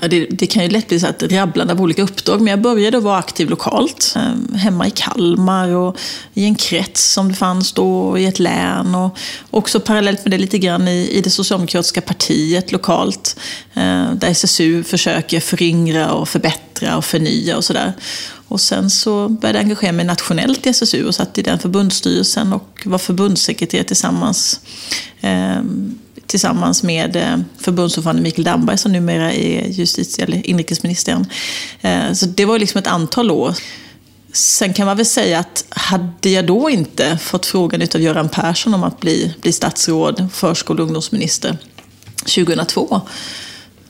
[0.00, 2.60] Ja, det, det, kan ju lätt bli så att rabblande av olika uppdrag, men jag
[2.60, 4.14] började vara aktiv lokalt.
[4.16, 5.98] Ehm, hemma i Kalmar och
[6.34, 8.94] i en krets som det fanns då, i ett län.
[8.94, 9.16] Och
[9.50, 13.36] också parallellt med det lite grann i, i det socialdemokratiska partiet lokalt.
[13.74, 17.92] Ehm, där SSU försöker föryngra och förbättra och förnya och sådär.
[18.48, 22.52] Och sen så började jag engagera mig nationellt i SSU och satt i den förbundsstyrelsen
[22.52, 24.60] och var förbundssekreterare tillsammans
[25.20, 31.26] ehm, tillsammans med eh, förbundsordförande Mikael Damberg som numera är justitie eller inrikesministern.
[31.80, 33.54] Eh, så det var liksom ett antal år.
[34.32, 38.74] Sen kan man väl säga att hade jag då inte fått frågan av Göran Persson
[38.74, 41.58] om att bli, bli statsråd, förskole och ungdomsminister
[42.16, 43.00] 2002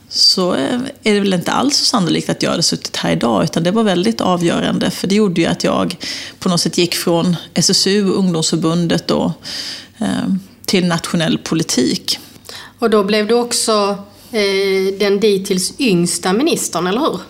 [0.09, 3.45] så eh, är det väl inte alls så sannolikt att jag hade suttit här idag,
[3.45, 4.91] utan det var väldigt avgörande.
[4.91, 5.97] För det gjorde ju att jag
[6.39, 9.33] på något sätt gick från SSU, ungdomsförbundet, och,
[10.65, 12.19] till nationell politik.
[12.85, 13.99] Och då blev du också
[14.33, 17.21] eh, den dittills yngsta ministern, eller hur?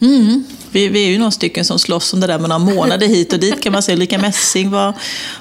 [0.00, 0.44] Mm.
[0.70, 3.32] Vi, vi, är ju några stycken som slåss om det där med några månader hit
[3.32, 3.96] och dit kan man säga.
[3.96, 4.94] Ulrika Messing var,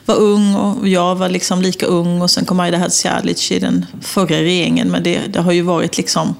[0.05, 3.85] var ung och jag var liksom lika ung och sen kom Aida Hadzialic i den
[4.01, 4.91] förra regeringen.
[4.91, 6.35] Men det, det har ju varit liksom,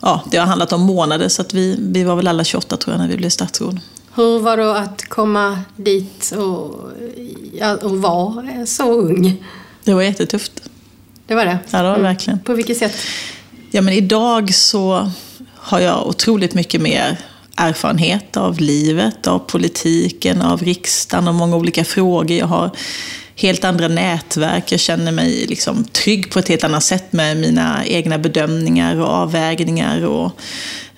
[0.00, 2.94] ja, det har handlat om månader så att vi, vi var väl alla 28 tror
[2.94, 3.80] jag när vi blev statsråd.
[4.14, 6.90] Hur var det att komma dit och,
[7.82, 9.44] och vara så ung?
[9.84, 10.62] Det var jättetufft.
[11.26, 11.58] Det var det?
[11.70, 12.02] Ja, det var mm.
[12.02, 12.38] verkligen.
[12.38, 12.96] På vilket sätt?
[13.70, 15.10] Ja, men idag så
[15.54, 17.18] har jag otroligt mycket mer
[17.56, 22.38] erfarenhet av livet, av politiken, av riksdagen och många olika frågor.
[22.38, 22.70] Jag har
[23.36, 24.72] helt andra nätverk.
[24.72, 29.08] Jag känner mig liksom trygg på ett helt annat sätt med mina egna bedömningar och
[29.08, 30.04] avvägningar.
[30.04, 30.40] Och,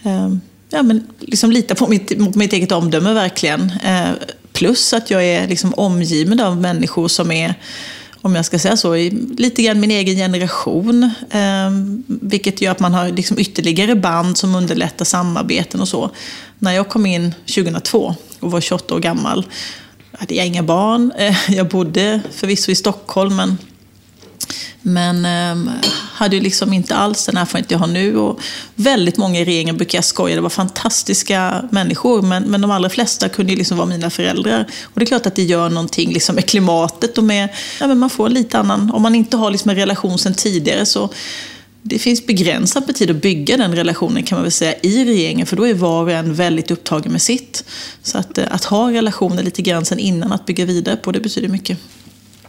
[0.02, 0.28] eh,
[0.70, 3.72] ja, men liksom lita på mitt, mitt eget omdöme verkligen.
[3.84, 4.08] Eh,
[4.52, 7.54] plus att jag är liksom omgiven av människor som är
[8.22, 11.10] om jag ska säga så, i lite grann min egen generation.
[11.30, 11.70] Eh,
[12.06, 16.10] vilket gör att man har liksom ytterligare band som underlättar samarbeten och så.
[16.58, 19.46] När jag kom in 2002 och var 28 år gammal
[20.12, 21.12] hade jag inga barn.
[21.18, 23.58] Eh, jag bodde förvisso i Stockholm men
[24.82, 25.72] men eh,
[26.12, 28.16] hade ju liksom inte alls den erfarenhet jag har nu.
[28.16, 28.40] Och
[28.74, 32.22] väldigt många i regeringen brukar jag skoja, det var fantastiska människor.
[32.22, 34.66] Men, men de allra flesta kunde ju liksom vara mina föräldrar.
[34.82, 37.48] Och det är klart att det gör någonting liksom med klimatet och med,
[37.80, 40.34] ja, men man får en lite annan, om man inte har liksom en relation sedan
[40.34, 41.10] tidigare så
[41.82, 45.46] det finns begränsat med tid att bygga den relationen kan man väl säga i regeringen,
[45.46, 47.64] för då är var och en väldigt upptagen med sitt.
[48.02, 51.20] Så att, eh, att ha relationer lite grann sedan innan att bygga vidare på, det
[51.20, 51.78] betyder mycket.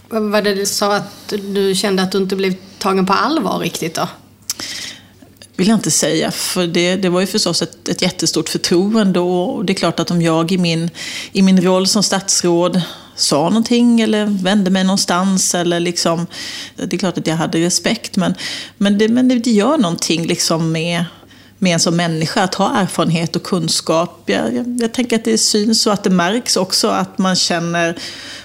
[0.10, 3.60] Vad var det du sa att du kände att du inte blev tagen på allvar
[3.60, 4.08] riktigt då?
[5.60, 9.66] vill jag inte säga, för det, det var ju förstås ett, ett jättestort förtroende och
[9.66, 10.90] det är klart att om jag i min,
[11.32, 12.82] i min roll som statsråd
[13.16, 16.28] sa någonting eller vände mig någonstans eller liksom,
[16.76, 18.36] det är klart att jag hade respekt men,
[18.78, 21.06] men, det, men det gör någonting liksom med,
[21.60, 24.24] med en som människa, att ha erfarenhet och kunskap.
[24.26, 27.98] Jag, jag, jag tänker att det syns och att det märks också att man känner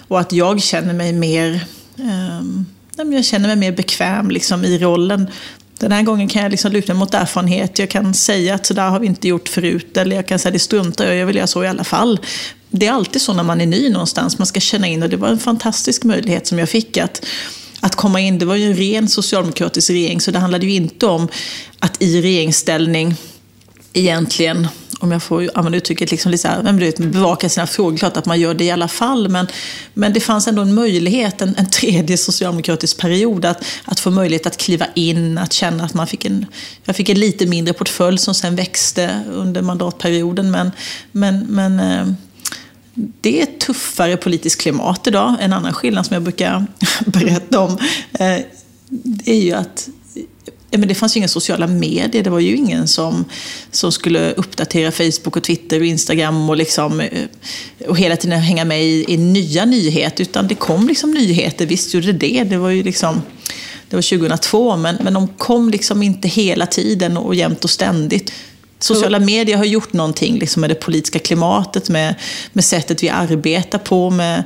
[0.09, 1.67] och att jag känner mig mer,
[1.99, 5.31] eh, jag känner mig mer bekväm liksom, i rollen.
[5.79, 7.79] Den här gången kan jag liksom luta mig mot erfarenhet.
[7.79, 9.97] Jag kan säga att så där har vi inte gjort förut.
[9.97, 12.21] Eller jag kan säga att det struntar jag jag vill göra så i alla fall.
[12.71, 14.39] Det är alltid så när man är ny någonstans.
[14.39, 16.97] Man ska känna in och det var en fantastisk möjlighet som jag fick.
[16.97, 17.27] att
[17.85, 21.07] att komma in, det var ju en ren socialdemokratisk regering, så det handlade ju inte
[21.07, 21.29] om
[21.79, 23.15] att i regeringsställning
[23.93, 24.69] egentligen
[25.01, 27.97] om jag får använda uttrycket, liksom lite så här, men vet, bevaka sina frågor.
[27.97, 29.29] Klart att man gör det i alla fall.
[29.29, 29.47] Men,
[29.95, 34.47] men det fanns ändå en möjlighet, en, en tredje socialdemokratisk period, att, att få möjlighet
[34.47, 36.47] att kliva in, att känna att man fick en,
[36.85, 40.51] jag fick en lite mindre portfölj som sen växte under mandatperioden.
[40.51, 40.71] Men,
[41.13, 42.15] men, men eh,
[42.95, 45.37] det är ett tuffare politiskt klimat idag.
[45.41, 46.67] En annan skillnad som jag brukar
[47.07, 47.79] berätta om
[48.13, 48.41] eh,
[49.25, 49.89] är ju att
[50.79, 52.23] men det fanns ju inga sociala medier.
[52.23, 53.25] Det var ju ingen som,
[53.71, 57.29] som skulle uppdatera Facebook och Twitter och Instagram och, liksom, eh,
[57.89, 60.23] och hela tiden hänga med i, i nya nyheter.
[60.23, 62.45] Utan det kom liksom nyheter, visst gjorde det det.
[62.45, 63.23] Det var ju liksom...
[63.89, 68.33] Det var 2002, men, men de kom liksom inte hela tiden och jämt och ständigt.
[68.85, 72.15] Sociala medier har gjort någonting liksom med det politiska klimatet, med,
[72.53, 74.43] med sättet vi arbetar på, med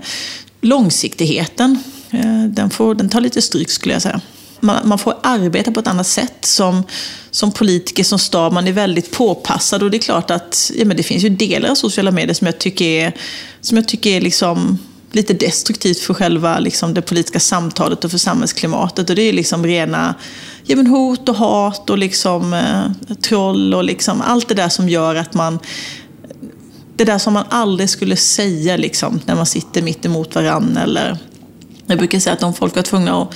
[0.61, 1.83] långsiktigheten.
[2.11, 4.21] Eh, den, får, den tar lite stryk skulle jag säga
[4.61, 6.83] man, man, får arbeta på ett annat sätt som,
[7.31, 8.53] som politiker, som stab.
[8.53, 11.71] Man är väldigt påpassad och det är klart att ja, men det finns ju delar
[11.71, 13.13] av sociala medier som jag tycker är,
[13.61, 14.79] som jag tycker är liksom
[15.13, 19.11] lite destruktivt för själva liksom, det politiska samtalet och för samhällsklimatet.
[19.11, 20.15] Och det är liksom rena
[20.69, 24.89] ja, men hot och hat och liksom, eh, troll och liksom, allt det där som
[24.89, 25.59] gör att man
[26.97, 30.83] det där som man aldrig skulle säga liksom, när man sitter mitt emot varandra.
[30.83, 31.19] Eller,
[31.87, 33.35] jag brukar säga att om folk var tvungna att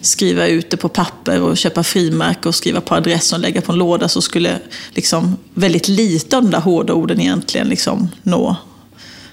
[0.00, 3.72] skriva ut det på papper och köpa frimärke och skriva på adressen och lägga på
[3.72, 4.58] en låda så skulle
[4.94, 8.56] liksom väldigt lite av de där hårda orden egentligen liksom nå,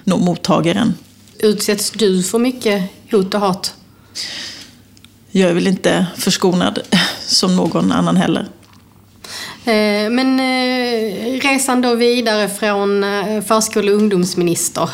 [0.04, 0.94] nå mottagaren.
[1.38, 3.74] Utsätts du för mycket hot och hat?
[5.30, 6.78] Jag är väl inte förskonad
[7.26, 8.48] som någon annan heller.
[9.64, 14.90] Eh, men eh, resan då vidare från eh, förskole och ungdomsminister?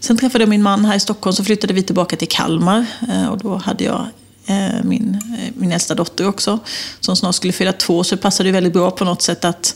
[0.00, 2.86] Sen träffade jag min man här i Stockholm så flyttade vi tillbaka till Kalmar
[3.30, 4.06] och då hade jag
[4.48, 6.58] Eh, min, eh, min äldsta dotter också,
[7.00, 8.04] som snart skulle fylla två.
[8.04, 9.74] Så det passade väldigt bra på något sätt att,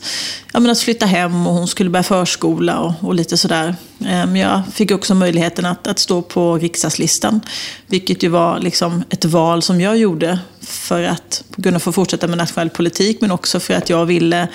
[0.52, 3.76] ja, men att flytta hem och hon skulle börja förskola och, och lite sådär.
[4.00, 7.40] Eh, men jag fick också möjligheten att, att stå på riksdagslistan,
[7.86, 12.38] vilket ju var liksom ett val som jag gjorde för att kunna få fortsätta med
[12.38, 14.48] nationell politik, men också för att jag ville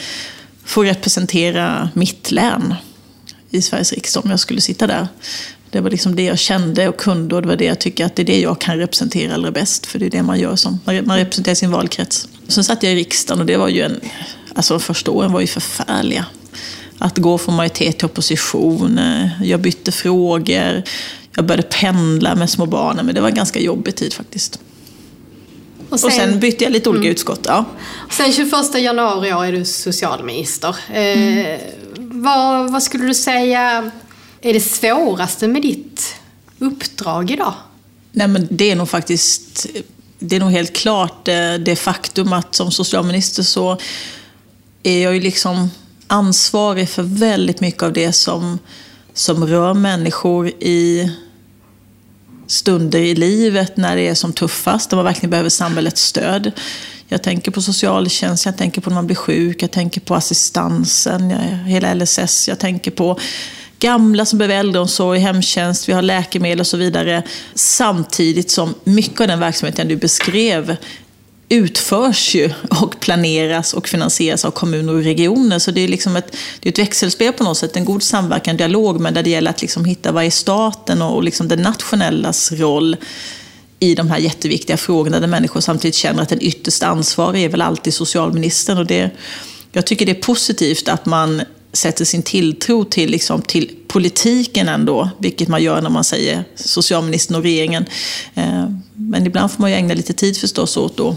[0.65, 2.75] få representera mitt län
[3.49, 5.07] i Sveriges riksdag om jag skulle sitta där.
[5.77, 8.15] Det var liksom det jag kände och kunde och det var det jag tycker att
[8.15, 9.85] det är det jag kan representera allra bäst.
[9.85, 12.27] För det är det man gör som, man representerar sin valkrets.
[12.47, 13.99] Sen satt jag i riksdagen och det var ju en,
[14.55, 16.25] alltså de första åren var ju förfärliga.
[16.97, 18.99] Att gå från majoritet till opposition,
[19.43, 20.83] jag bytte frågor,
[21.35, 24.59] jag började pendla med små barnen, men det var en ganska jobbig tid faktiskt.
[25.89, 27.11] Och sen, och sen bytte jag lite olika mm.
[27.11, 27.41] utskott.
[27.43, 27.65] Ja.
[28.11, 30.75] Sen 21 januari är du socialminister.
[30.93, 31.59] Eh, mm.
[31.97, 33.91] vad, vad skulle du säga
[34.41, 36.15] är det svåraste med ditt
[36.59, 37.53] uppdrag idag?
[38.11, 39.67] Nej, men det är nog faktiskt
[40.19, 43.77] det är nog helt klart det, det faktum att som socialminister så
[44.83, 45.69] är jag ju liksom
[46.07, 48.59] ansvarig för väldigt mycket av det som,
[49.13, 51.11] som rör människor i
[52.47, 56.51] stunder i livet när det är som tuffast, där man verkligen behöver samhällets stöd.
[57.07, 61.31] Jag tänker på socialtjänst, jag tänker på när man blir sjuk, jag tänker på assistansen,
[61.65, 63.19] hela LSS, jag tänker på
[63.79, 67.23] gamla som behöver äldreomsorg, hemtjänst, vi har läkemedel och så vidare.
[67.55, 70.77] Samtidigt som mycket av den verksamheten du beskrev
[71.49, 75.59] utförs ju och planeras och finansieras av kommuner och regioner.
[75.59, 78.57] Så det är, liksom ett, det är ett växelspel på något sätt, en god samverkan,
[78.57, 82.51] dialog, men där det gäller att liksom hitta vad är staten och liksom det nationellas
[82.51, 82.95] roll
[83.79, 87.61] i de här jätteviktiga frågorna där människor samtidigt känner att den ytterst ansvarig är väl
[87.61, 88.77] alltid socialministern.
[88.77, 89.11] Och det,
[89.71, 91.41] jag tycker det är positivt att man
[91.73, 97.35] sätter sin tilltro till, liksom, till politiken ändå, vilket man gör när man säger socialministern
[97.35, 97.85] och regeringen.
[98.35, 101.15] Eh, men ibland får man ju ägna lite tid förstås åt att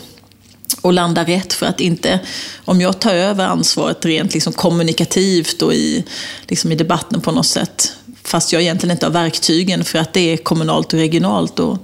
[0.80, 2.20] och landa rätt för att inte,
[2.64, 6.04] om jag tar över ansvaret rent liksom kommunikativt och i,
[6.48, 10.20] liksom i debatten på något sätt, fast jag egentligen inte har verktygen för att det
[10.20, 11.78] är kommunalt och regionalt, då,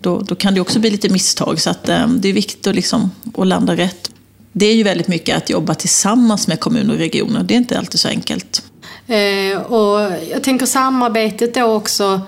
[0.00, 1.60] då, då kan det också bli lite misstag.
[1.60, 4.10] Så att, eh, det är viktigt att, liksom, att landa rätt
[4.58, 7.42] det är ju väldigt mycket att jobba tillsammans med kommuner och regioner.
[7.42, 8.62] Det är inte alltid så enkelt.
[9.06, 12.20] Eh, och jag tänker samarbetet då också.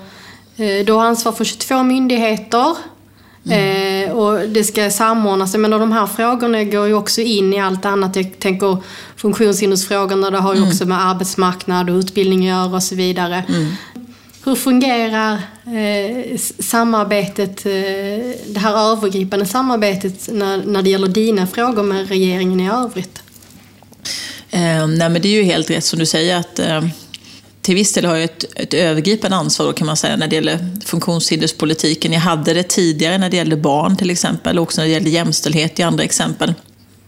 [0.57, 2.75] Eh, du har ansvar för 22 myndigheter.
[3.45, 4.09] Mm.
[4.09, 5.55] Eh, och det ska samordnas.
[5.55, 8.15] Men de här frågorna går ju också in i allt annat.
[8.15, 8.77] Jag tänker
[9.15, 10.69] funktionshindersfrågorna, det har ju mm.
[10.69, 13.43] också med arbetsmarknad och utbildning att göra och så vidare.
[13.47, 13.71] Mm.
[14.49, 15.33] Hur fungerar
[15.65, 17.71] eh, samarbetet, eh,
[18.47, 23.21] det här övergripande samarbetet när, när det gäller dina frågor med regeringen i övrigt?
[24.49, 26.85] Eh, nej, men det är ju helt rätt som du säger att eh,
[27.61, 30.35] till viss del har jag ett, ett övergripande ansvar då, kan man säga när det
[30.35, 32.13] gäller funktionshinderspolitiken.
[32.13, 35.09] Jag hade det tidigare när det gällde barn till exempel och också när det gällde
[35.09, 36.53] jämställdhet i andra exempel.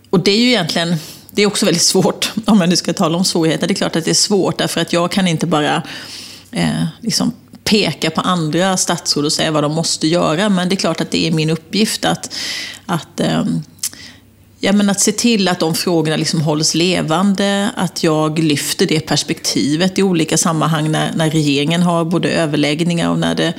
[0.09, 0.95] Och det är ju egentligen
[1.31, 3.67] det är också väldigt svårt, om man nu ska tala om svårigheter.
[3.67, 5.83] Det är klart att det är svårt, därför att jag kan inte bara
[6.52, 7.34] eh, liksom
[7.64, 10.49] peka på andra statsråd och säga vad de måste göra.
[10.49, 12.36] Men det är klart att det är min uppgift att,
[12.86, 13.43] att eh,
[14.64, 18.99] Ja, men att se till att de frågorna liksom hålls levande, att jag lyfter det
[18.99, 23.54] perspektivet i olika sammanhang när, när regeringen har både överläggningar och när det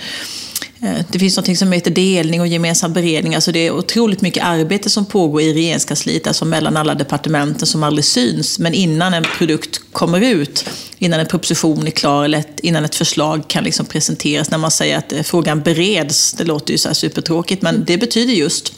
[0.82, 3.34] Eh, det finns något som heter delning och gemensam beredning.
[3.34, 7.82] Alltså det är otroligt mycket arbete som pågår i regeringskansliet, alltså mellan alla departementen som
[7.82, 8.58] aldrig syns.
[8.58, 10.64] Men innan en produkt kommer ut,
[10.98, 14.98] innan en proposition är klar eller innan ett förslag kan liksom presenteras, när man säger
[14.98, 18.72] att eh, frågan bereds, det låter ju så här supertråkigt, men det betyder just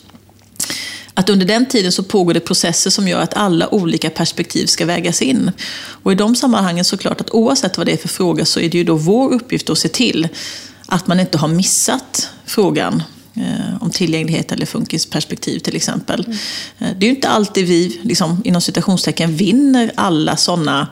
[1.15, 4.87] att under den tiden så pågår det processer som gör att alla olika perspektiv ska
[4.87, 5.51] vägas in.
[6.03, 8.69] Och i de sammanhangen så klart att oavsett vad det är för fråga så är
[8.69, 10.29] det ju då vår uppgift att se till
[10.95, 13.03] att man inte har missat frågan
[13.37, 16.25] eh, om tillgänglighet eller funkisperspektiv till exempel.
[16.25, 16.39] Mm.
[16.99, 20.89] Det är ju inte alltid vi, liksom, inom citationstecken, vinner alla sådana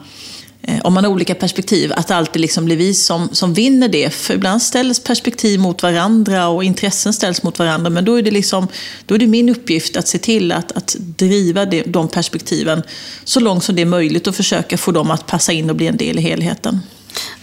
[0.65, 3.89] Eh, om man har olika perspektiv, att det alltid liksom blir vi som, som vinner
[3.89, 4.11] det.
[4.11, 7.91] För ibland ställs perspektiv mot varandra och intressen ställs mot varandra.
[7.91, 8.69] Men då är det, liksom,
[9.07, 12.83] då är det min uppgift att se till att, att driva det, de perspektiven
[13.25, 15.87] så långt som det är möjligt och försöka få dem att passa in och bli
[15.87, 16.81] en del i helheten.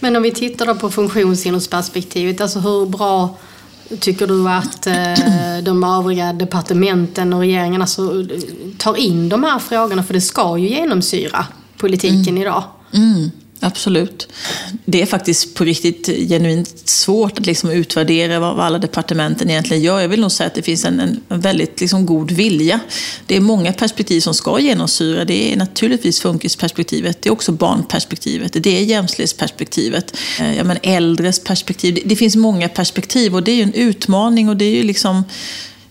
[0.00, 3.36] Men om vi tittar då på funktionshindersperspektivet, alltså hur bra
[3.98, 8.26] Tycker du att eh, de övriga departementen och regeringen alltså,
[8.78, 10.02] tar in de här frågorna?
[10.02, 11.46] För det ska ju genomsyra
[11.76, 12.42] politiken mm.
[12.42, 12.64] idag.
[12.92, 13.30] Mm,
[13.60, 14.28] absolut.
[14.84, 20.00] Det är faktiskt på riktigt genuint svårt att liksom utvärdera vad alla departementen egentligen gör.
[20.00, 22.80] Jag vill nog säga att det finns en, en väldigt liksom god vilja.
[23.26, 25.24] Det är många perspektiv som ska genomsyra.
[25.24, 31.44] Det är naturligtvis funkisperspektivet, det är också barnperspektivet, det är jämställdhetsperspektivet, eh, ja, men äldres
[31.44, 31.94] perspektiv.
[31.94, 34.82] Det, det finns många perspektiv och det är ju en utmaning och det är ju
[34.82, 35.24] liksom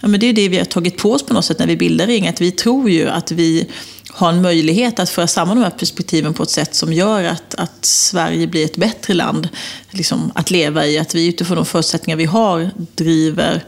[0.01, 1.77] Ja, men det är det vi har tagit på oss på något sätt när vi
[1.77, 2.27] bildar Ring.
[2.27, 3.67] Att vi tror ju att vi
[4.09, 7.55] ha en möjlighet att föra samman de här perspektiven på ett sätt som gör att,
[7.55, 9.49] att Sverige blir ett bättre land
[9.91, 10.99] liksom, att leva i.
[10.99, 13.63] Att vi utifrån de förutsättningar vi har driver,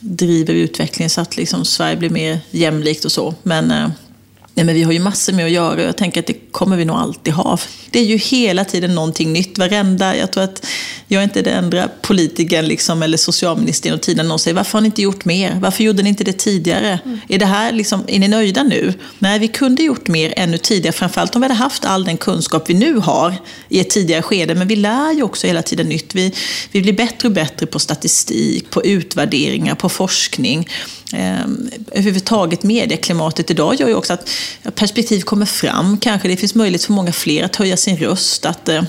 [0.00, 3.34] driver utvecklingen så att liksom, Sverige blir mer jämlikt och så.
[3.42, 3.88] Men eh,
[4.54, 6.76] Nej, men vi har ju massor med att göra och jag tänker att det kommer
[6.76, 7.58] vi nog alltid ha.
[7.90, 9.58] Det är ju hela tiden någonting nytt.
[9.58, 10.66] Varenda, jag tror att
[11.06, 14.80] jag är inte den enda politikern liksom, eller socialministern genom tiden någon säger varför har
[14.80, 15.58] ni inte gjort mer?
[15.60, 16.98] Varför gjorde ni inte det tidigare?
[17.04, 17.20] Mm.
[17.28, 18.94] Är, det här liksom, är ni nöjda nu?
[19.18, 20.92] Nej, vi kunde gjort mer ännu tidigare.
[20.92, 23.34] Framförallt om vi hade haft all den kunskap vi nu har
[23.68, 24.54] i ett tidigare skede.
[24.54, 26.14] Men vi lär ju också hela tiden nytt.
[26.14, 26.34] Vi,
[26.72, 30.68] vi blir bättre och bättre på statistik, på utvärderingar, på forskning
[31.12, 31.40] eh,
[31.90, 34.30] överhuvudtaget medieklimatet idag gör ju också att
[34.74, 35.98] perspektiv kommer fram.
[35.98, 38.82] Kanske det finns möjlighet för många fler att höja sin röst, att eh,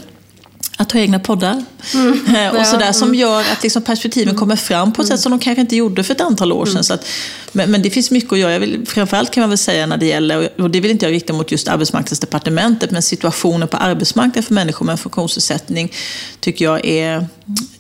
[0.78, 1.64] att ha egna poddar.
[1.94, 3.20] Mm, eh, och sådär, som mm.
[3.20, 4.40] gör att liksom perspektiven mm.
[4.40, 6.72] kommer fram på ett sätt som de kanske inte gjorde för ett antal år sedan.
[6.72, 6.84] Mm.
[6.84, 7.06] Så att,
[7.52, 8.54] men, men, det finns mycket att göra.
[8.54, 11.14] Jag vill, framförallt kan man väl säga när det gäller, och det vill inte jag
[11.14, 15.92] rikta mot just arbetsmarknadsdepartementet, men situationen på arbetsmarknaden för människor med funktionsnedsättning
[16.40, 17.28] tycker jag är,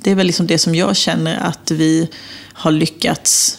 [0.01, 2.09] det är väl liksom det som jag känner att vi
[2.53, 3.57] har lyckats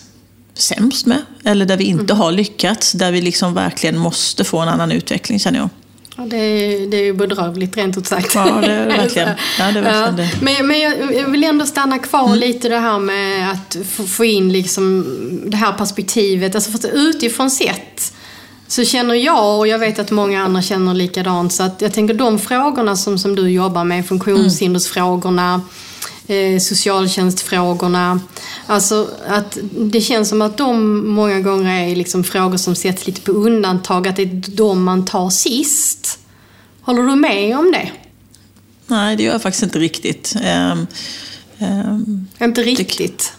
[0.54, 1.22] sämst med.
[1.44, 2.16] Eller där vi inte mm.
[2.16, 2.92] har lyckats.
[2.92, 5.68] Där vi liksom verkligen måste få en annan utveckling känner jag.
[6.16, 8.34] Ja, det, är, det är ju bedrövligt rent ut sagt.
[8.34, 9.78] Ja, det är verkligen, ja, det.
[9.78, 10.30] Är verkligen det.
[10.40, 12.38] Men, men jag, vill ändå stanna kvar mm.
[12.38, 15.06] lite det här med att få, få in liksom
[15.46, 16.54] det här perspektivet.
[16.54, 18.12] Alltså för utifrån sett
[18.66, 22.14] så känner jag, och jag vet att många andra känner likadant, så att jag tänker
[22.14, 25.66] de frågorna som, som du jobbar med, funktionshindersfrågorna, mm
[26.26, 28.20] eh, socialtjänstfrågorna.
[28.66, 33.20] Alltså att det känns som att de många gånger är liksom frågor som sätts lite
[33.20, 36.18] på undantag, att det är de man tar sist.
[36.80, 37.90] Håller du med om det?
[38.86, 40.34] Nej, det gör jag faktiskt inte riktigt.
[40.72, 40.86] Um,
[41.58, 43.32] um, inte riktigt?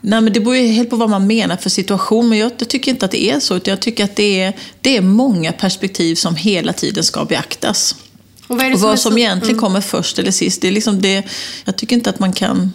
[0.00, 2.68] Nej, men det beror ju helt på vad man menar för situation, men jag, jag
[2.68, 3.60] tycker inte att det är så.
[3.64, 7.96] Jag tycker att det är, det är många perspektiv som hela tiden ska beaktas.
[8.46, 9.60] Och vad, och vad som, som egentligen mm.
[9.60, 11.22] kommer först eller sist, det är liksom det,
[11.64, 12.72] jag tycker inte att man kan...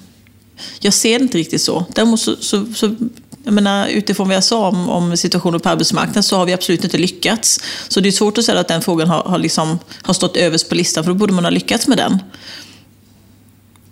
[0.80, 1.86] Jag ser det inte riktigt så.
[1.96, 2.96] Däremot så, så, så
[3.44, 6.84] jag menar, utifrån vad jag sa om, om situationen på arbetsmarknaden så har vi absolut
[6.84, 7.60] inte lyckats.
[7.88, 10.70] Så det är svårt att säga att den frågan har, har, liksom, har stått överst
[10.70, 12.20] på listan, för då borde man ha lyckats med den.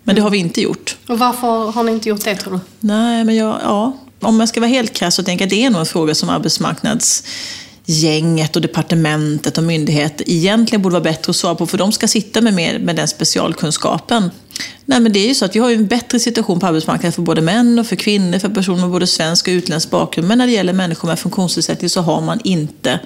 [0.02, 0.96] Men det har vi inte gjort.
[1.06, 2.60] Och varför har ni inte gjort det tror du?
[2.80, 5.64] Nej, men jag, ja, om jag ska vara helt krass så tänker jag att det
[5.64, 7.24] är nog en fråga som arbetsmarknads
[7.90, 12.08] gänget och departementet och myndigheter egentligen borde vara bättre att svara på, för de ska
[12.08, 14.30] sitta med, mer, med den specialkunskapen.
[14.84, 17.12] Nej, men det är ju så att vi har ju en bättre situation på arbetsmarknaden
[17.12, 20.28] för både män och för kvinnor, för personer med både svensk och utländsk bakgrund.
[20.28, 23.00] Men när det gäller människor med funktionsnedsättning så har man inte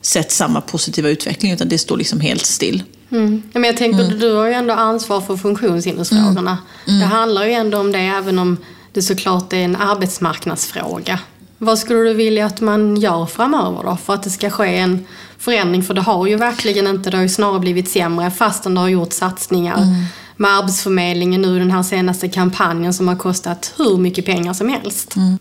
[0.00, 2.82] sett samma positiva utveckling, utan det står liksom helt still.
[3.10, 3.42] Mm.
[3.52, 4.18] Men jag tänker, mm.
[4.18, 6.58] du har ju ändå ansvar för funktionshindersfrågorna.
[6.86, 6.96] Mm.
[6.96, 7.00] Mm.
[7.00, 8.56] Det handlar ju ändå om det, även om
[8.92, 11.18] det såklart är en arbetsmarknadsfråga.
[11.62, 15.06] Vad skulle du vilja att man gör framöver då, för att det ska ske en
[15.38, 15.82] förändring?
[15.82, 18.88] För det har ju verkligen inte, det har ju snarare blivit sämre fastän det har
[18.88, 20.04] gjort satsningar mm.
[20.36, 25.16] med Arbetsförmedlingen nu den här senaste kampanjen som har kostat hur mycket pengar som helst.
[25.16, 25.38] Mm.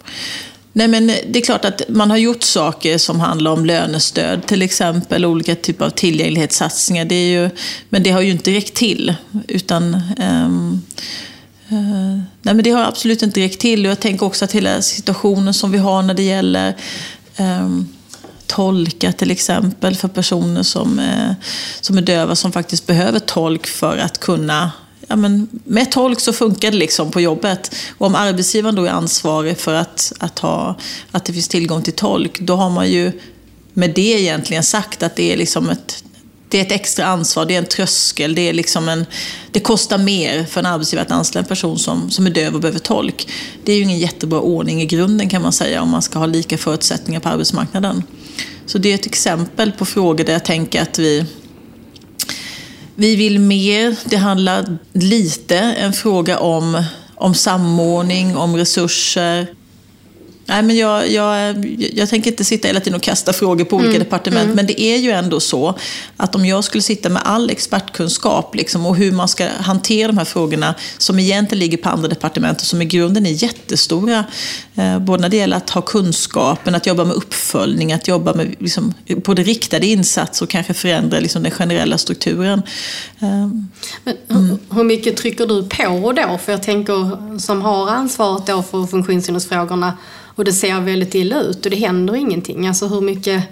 [0.74, 4.62] Nej, men det är klart att man har gjort saker som handlar om lönestöd till
[4.62, 7.06] exempel, olika typer av tillgänglighetssatsningar.
[7.06, 7.50] Det är ju,
[7.90, 9.14] men det har ju inte räckt till.
[9.48, 10.02] Utan,
[10.46, 10.82] um,
[11.72, 13.86] uh, nej, men det har absolut inte räckt till.
[13.86, 16.76] Och jag tänker också att hela situationen som vi har när det gäller
[17.40, 17.88] um,
[18.50, 21.32] tolka till exempel för personer som, eh,
[21.82, 24.72] som är döva som faktiskt behöver tolk för att kunna
[25.08, 27.76] ja, men med tolk så funkar det liksom på jobbet.
[27.98, 30.76] Och om arbetsgivaren då är ansvarig för att, att, ha,
[31.12, 33.12] att det finns tillgång till tolk, då har man ju
[33.74, 36.04] med det egentligen sagt att det är liksom ett
[36.50, 39.06] det är ett extra ansvar, det är en tröskel, det, är liksom en,
[39.52, 42.62] det kostar mer för en arbetsgivare att anställa en person som, som är döv och
[42.62, 43.28] behöver tolk.
[43.64, 46.26] Det är ju ingen jättebra ordning i grunden kan man säga om man ska ha
[46.26, 48.04] lika förutsättningar på arbetsmarknaden.
[48.66, 51.26] Så det är ett exempel på frågor där jag tänker att vi,
[52.96, 53.96] vi vill mer.
[54.06, 56.84] Det handlar lite en fråga om,
[57.16, 59.48] om samordning, om resurser.
[60.50, 63.90] Nej, men jag, jag, jag tänker inte sitta hela tiden och kasta frågor på olika
[63.90, 64.44] mm, departement.
[64.44, 64.56] Mm.
[64.56, 65.76] Men det är ju ändå så
[66.18, 70.18] att om jag skulle sitta med all expertkunskap liksom, och hur man ska hantera de
[70.18, 74.26] här frågorna som egentligen ligger på andra departement och som i grunden är jättestora.
[74.76, 78.56] Eh, både när det gäller att ha kunskapen, att jobba med uppföljning, att jobba med
[78.60, 78.94] liksom,
[79.26, 82.62] både riktade insatser och kanske förändra liksom, den generella strukturen.
[83.20, 83.48] Eh,
[84.04, 84.60] men, mm.
[84.70, 86.40] Hur mycket trycker du på då?
[86.46, 89.98] För jag tänker som har ansvaret då för funktionshindersfrågorna
[90.40, 92.68] och det ser väldigt illa ut och det händer ingenting.
[92.68, 93.44] Alltså hur mycket...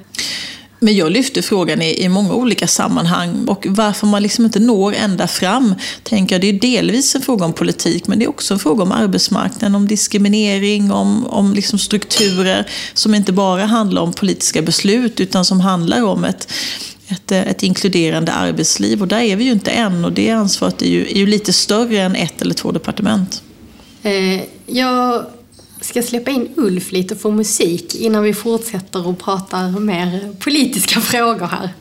[0.80, 4.94] Men jag lyfter frågan i, i många olika sammanhang och varför man liksom inte når
[4.94, 8.54] ända fram, tänker jag, det är delvis en fråga om politik, men det är också
[8.54, 14.14] en fråga om arbetsmarknaden, om diskriminering, om, om liksom strukturer som inte bara handlar om
[14.14, 16.54] politiska beslut, utan som handlar om ett,
[17.08, 19.02] ett, ett inkluderande arbetsliv.
[19.02, 21.54] Och där är vi ju inte än och det ansvaret är ju, är ju lite
[21.54, 23.42] större än ett eller två departement.
[24.04, 25.26] Eh, jag
[25.82, 31.46] ska släppa in Ulf lite för musik innan vi fortsätter och pratar mer politiska frågor
[31.46, 31.74] här.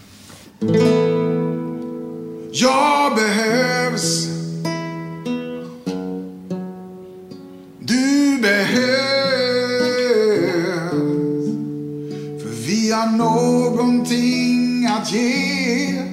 [2.53, 4.27] Jag behövs.
[7.81, 8.97] Du behövs.
[12.43, 16.06] För vi har någonting att ge.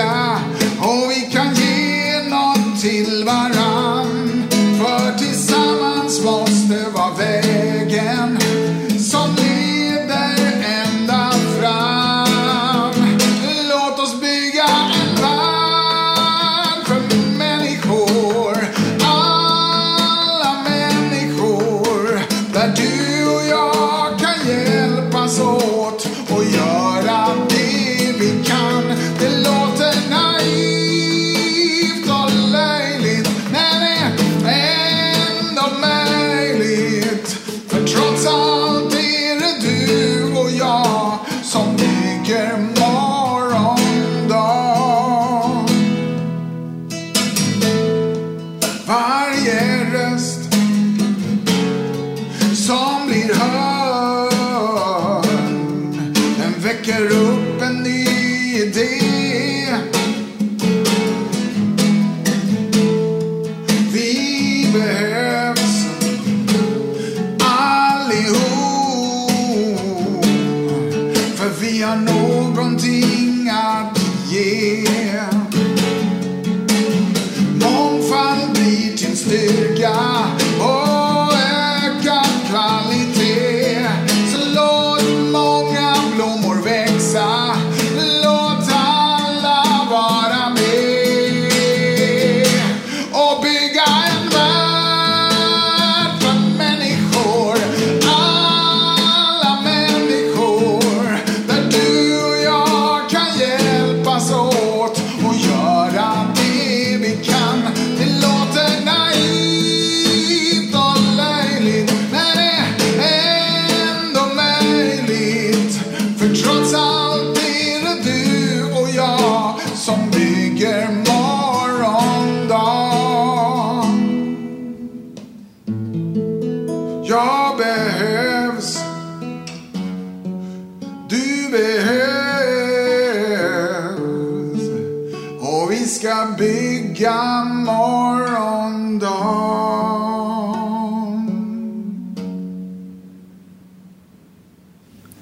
[0.00, 0.39] yeah.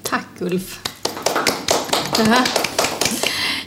[0.09, 0.79] Tack Ulf.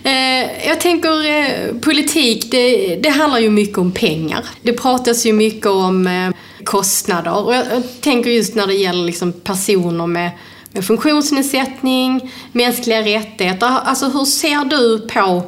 [0.02, 4.44] Eh, jag tänker eh, politik, det, det handlar ju mycket om pengar.
[4.62, 6.30] Det pratas ju mycket om eh,
[6.64, 7.44] kostnader.
[7.44, 10.30] Och jag, jag tänker just när det gäller liksom personer med,
[10.72, 13.66] med funktionsnedsättning, mänskliga rättigheter.
[13.84, 15.42] Alltså hur ser du på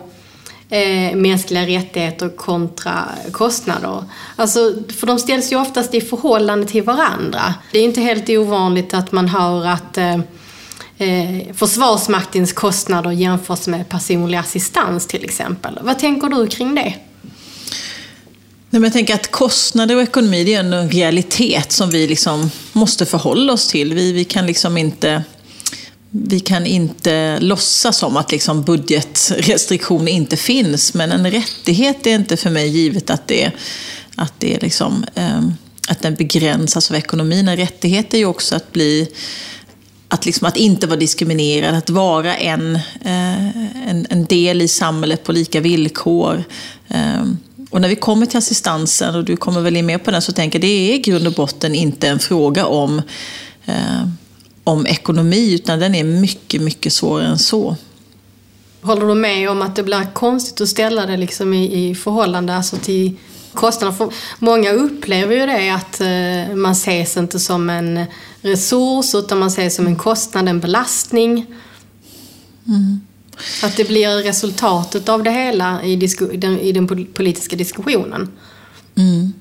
[0.70, 4.04] eh, mänskliga rättigheter kontra kostnader.
[4.36, 7.54] Alltså, för de ställs ju oftast i förhållande till varandra.
[7.72, 10.18] Det är inte helt ovanligt att man hör att eh,
[10.98, 15.78] eh, Försvarsmaktens kostnader jämförs med personlig assistans till exempel.
[15.82, 16.94] Vad tänker du kring det?
[18.70, 22.50] Nej, men jag tänker att kostnader och ekonomi det är en realitet som vi liksom
[22.72, 23.94] måste förhålla oss till.
[23.94, 25.24] Vi, vi kan liksom inte
[26.16, 32.36] vi kan inte låtsas som att liksom budgetrestriktioner inte finns, men en rättighet är inte
[32.36, 33.50] för mig givet att det,
[34.14, 35.40] att det liksom, eh,
[35.88, 37.48] att den begränsas av ekonomin.
[37.48, 39.08] En rättighet är ju också att bli
[40.14, 43.48] att, liksom, att inte vara diskriminerad, att vara en, eh,
[43.88, 46.44] en, en, del i samhället på lika villkor.
[46.88, 47.38] Ehm,
[47.70, 50.32] och när vi kommer till assistansen, och du kommer väl in mer på den, så
[50.32, 53.02] tänker jag det är i grund och botten inte en fråga om
[53.66, 54.08] eh,
[54.64, 57.76] om ekonomi, utan den är mycket, mycket svårare än så.
[58.82, 62.56] Håller du med om att det blir konstigt att ställa det liksom i, i förhållande
[62.56, 63.16] alltså till
[63.54, 63.92] kostnader?
[63.92, 68.06] För många upplever ju det att eh, man ses inte som en
[68.44, 71.46] resurs utan man ses som en kostnad, en belastning.
[72.66, 73.00] Mm.
[73.62, 75.96] Att det blir resultatet av det hela i,
[76.36, 78.28] den, i den politiska diskussionen.
[78.96, 79.32] Mm.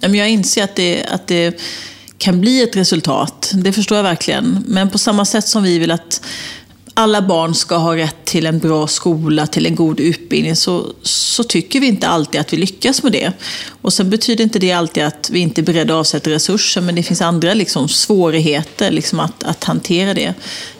[0.00, 1.60] Jag inser att det, att det
[2.18, 3.52] kan bli ett resultat.
[3.54, 4.64] Det förstår jag verkligen.
[4.66, 6.26] Men på samma sätt som vi vill att
[6.98, 11.44] alla barn ska ha rätt till en bra skola, till en god utbildning, så, så
[11.44, 13.32] tycker vi inte alltid att vi lyckas med det.
[13.82, 16.94] Och sen betyder inte det alltid att vi inte är beredda att avsätta resurser, men
[16.94, 20.34] det finns andra liksom, svårigheter liksom, att, att hantera det.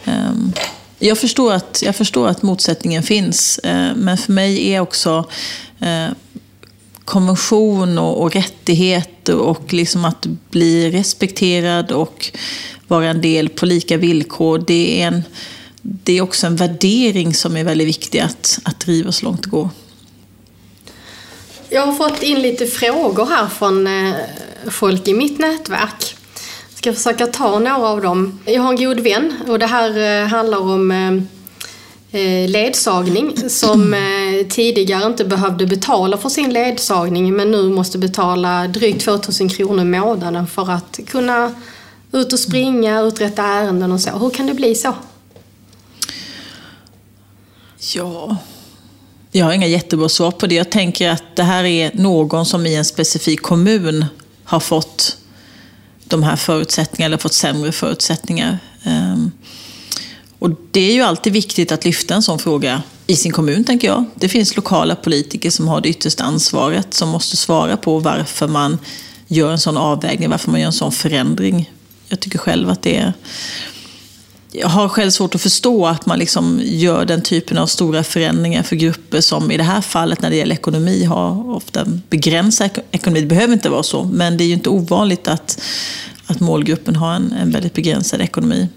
[0.04, 0.52] Um,
[0.98, 5.24] jag förstår, att, jag förstår att motsättningen finns, uh, men för mig är också
[5.82, 6.14] uh,
[7.04, 12.30] konvention och, och rättigheter och liksom att bli respekterad och
[12.88, 14.64] vara en del på lika villkor.
[14.66, 15.22] Det är, en,
[15.88, 19.50] det är också en värdering som är väldigt viktig att, att driva så långt det
[19.50, 19.68] går.
[21.68, 24.14] Jag har fått in lite frågor här från eh,
[24.70, 26.16] folk i mitt nätverk.
[26.70, 28.38] Jag ska försöka ta några av dem.
[28.44, 30.90] Jag har en god vän och det här eh, handlar om
[32.10, 33.94] eh, ledsagning som
[34.48, 39.84] tidigare inte behövde betala för sin ledsagning men nu måste betala drygt 2000 kronor i
[39.84, 41.54] månaden för att kunna
[42.12, 44.10] ut och springa, uträtta ärenden och så.
[44.10, 44.94] Hur kan det bli så?
[47.94, 48.36] Ja,
[49.32, 50.54] jag har inga jättebra svar på det.
[50.54, 54.04] Jag tänker att det här är någon som i en specifik kommun
[54.44, 55.16] har fått
[56.04, 58.58] de här förutsättningarna eller fått sämre förutsättningar.
[58.84, 59.30] Ehm,
[60.38, 63.88] och det är ju alltid viktigt att lyfta en sån fråga i sin kommun, tänker
[63.88, 64.04] jag.
[64.14, 68.78] Det finns lokala politiker som har det yttersta ansvaret, som måste svara på varför man
[69.26, 71.70] gör en sån avvägning, varför man gör en sån förändring.
[72.08, 73.12] Jag tycker själv att det är...
[74.60, 78.62] Jag har själv svårt att förstå att man liksom gör den typen av stora förändringar
[78.62, 83.20] för grupper som i det här fallet när det gäller ekonomi har ofta begränsad ekonomi.
[83.20, 85.62] Det behöver inte vara så, men det är ju inte ovanligt att,
[86.26, 88.68] att målgruppen har en, en väldigt begränsad ekonomi.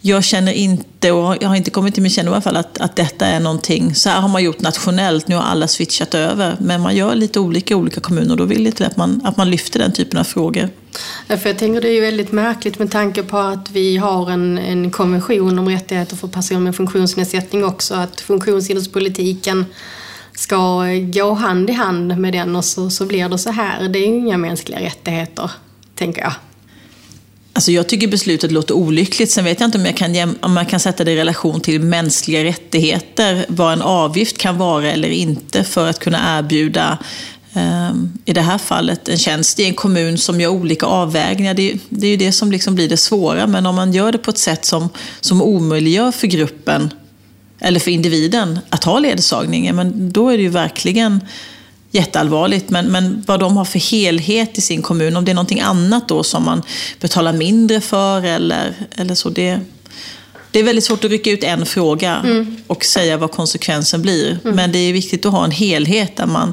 [0.00, 2.78] Jag känner inte, och jag har inte kommit till min kännedom i alla fall, att,
[2.78, 6.56] att detta är någonting, så här har man gjort nationellt, nu har alla switchat över.
[6.60, 9.20] Men man gör lite olika i olika kommuner och då vill jag till att man,
[9.24, 10.68] att man lyfter den typen av frågor.
[11.26, 14.30] Ja, för jag tänker det är ju väldigt märkligt med tanke på att vi har
[14.30, 19.66] en, en konvention om rättigheter för personer med funktionsnedsättning också, att funktionshinderspolitiken
[20.34, 23.88] ska gå hand i hand med den och så, så blir det så här.
[23.88, 25.50] Det är ju inga mänskliga rättigheter,
[25.94, 26.32] tänker jag.
[27.52, 29.30] Alltså jag tycker beslutet låter olyckligt.
[29.30, 31.80] Sen vet jag inte om jag, kan, om jag kan sätta det i relation till
[31.80, 36.98] mänskliga rättigheter, vad en avgift kan vara eller inte för att kunna erbjuda
[37.54, 41.54] um, i det här fallet en tjänst i en kommun som gör olika avvägningar.
[41.54, 43.46] Det, det är ju det som liksom blir det svåra.
[43.46, 44.88] Men om man gör det på ett sätt som,
[45.20, 46.94] som omöjliggör för gruppen
[47.60, 51.20] eller för individen att ha ledsagning, men då är det ju verkligen
[51.92, 52.70] jätteallvarligt.
[52.70, 56.08] Men, men vad de har för helhet i sin kommun, om det är någonting annat
[56.08, 56.62] då som man
[57.00, 59.28] betalar mindre för eller, eller så.
[59.28, 59.60] Det,
[60.50, 62.56] det är väldigt svårt att rycka ut en fråga mm.
[62.66, 64.38] och säga vad konsekvensen blir.
[64.44, 64.56] Mm.
[64.56, 66.52] Men det är viktigt att ha en helhet där man,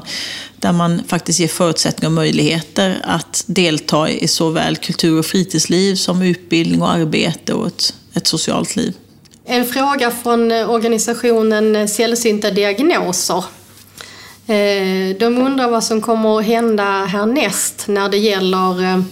[0.56, 6.22] där man faktiskt ger förutsättningar och möjligheter att delta i såväl kultur och fritidsliv som
[6.22, 8.94] utbildning och arbete och ett, ett socialt liv.
[9.44, 13.44] En fråga från organisationen Sällsynta diagnoser
[14.50, 19.02] Eh, de undrar vad som kommer att hända härnäst när det gäller eh,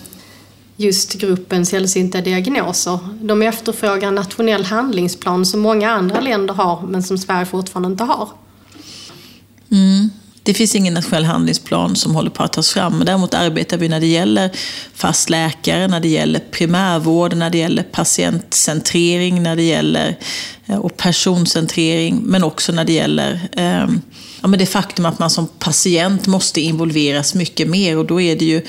[0.76, 2.99] just gruppen sällsynta diagnoser.
[3.20, 8.05] De efterfrågar en nationell handlingsplan som många andra länder har men som Sverige fortfarande inte
[8.05, 8.28] har.
[9.70, 10.11] Mm.
[10.43, 13.03] Det finns ingen nationell handlingsplan som håller på att tas fram.
[13.05, 14.51] Däremot arbetar vi när det gäller
[14.95, 20.16] fast läkare, när det gäller primärvård, när det gäller patientcentrering, när det gäller
[20.66, 23.86] eh, och personcentrering, men också när det gäller eh,
[24.43, 27.99] ja, men det faktum att man som patient måste involveras mycket mer.
[27.99, 28.62] Och då är det ju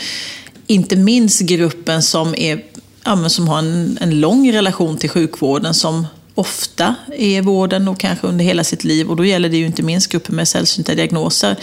[0.68, 2.64] inte minst gruppen som, är,
[3.04, 8.00] ja, som har en, en lång relation till sjukvården som ofta är i vården och
[8.00, 9.10] kanske under hela sitt liv.
[9.10, 11.56] Och då gäller det ju inte minst gruppen med sällsynta diagnoser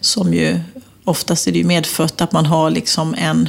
[0.00, 0.60] som ju
[1.04, 3.48] oftast är det ju medfött att man har liksom en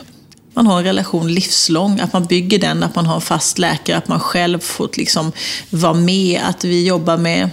[0.56, 3.98] man har en relation livslång, att man bygger den, att man har en fast läkare,
[3.98, 5.32] att man själv får liksom
[5.70, 7.50] vara med, att vi jobbar med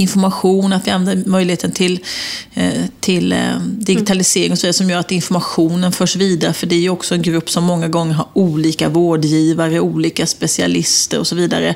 [0.00, 2.00] information, att vi använder möjligheten till,
[2.54, 6.52] eh, till eh, digitalisering och så vidare, som gör att informationen förs vidare.
[6.52, 11.18] För det är ju också en grupp som många gånger har olika vårdgivare, olika specialister
[11.18, 11.74] och så vidare.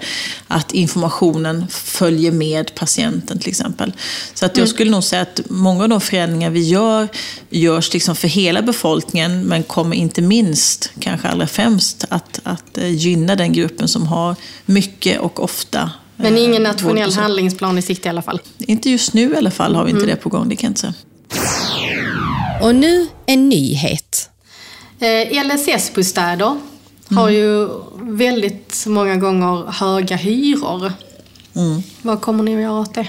[0.49, 3.93] Att informationen följer med patienten till exempel.
[4.35, 4.75] Så att jag mm.
[4.75, 7.09] skulle nog säga att många av de förändringar vi gör,
[7.51, 12.91] görs liksom för hela befolkningen, men kommer inte minst, kanske allra främst, att, att eh,
[12.91, 18.11] gynna den gruppen som har mycket och ofta men ingen nationell handlingsplan i sikte i
[18.11, 18.41] alla fall?
[18.59, 20.17] Inte just nu i alla fall har vi inte mm.
[20.17, 20.95] det på gång, det kan jag inte säga.
[22.63, 24.31] Och nu en nyhet.
[24.99, 27.19] Eh, LSS-bostäder mm.
[27.19, 27.69] har ju
[28.01, 30.93] väldigt många gånger höga hyror.
[31.57, 31.83] Mm.
[32.03, 33.07] Vad kommer ni att göra åt det?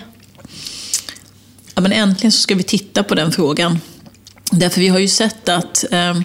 [1.76, 3.80] Ja, men äntligen så ska vi titta på den frågan.
[4.60, 6.16] Därför vi har ju sett att eh,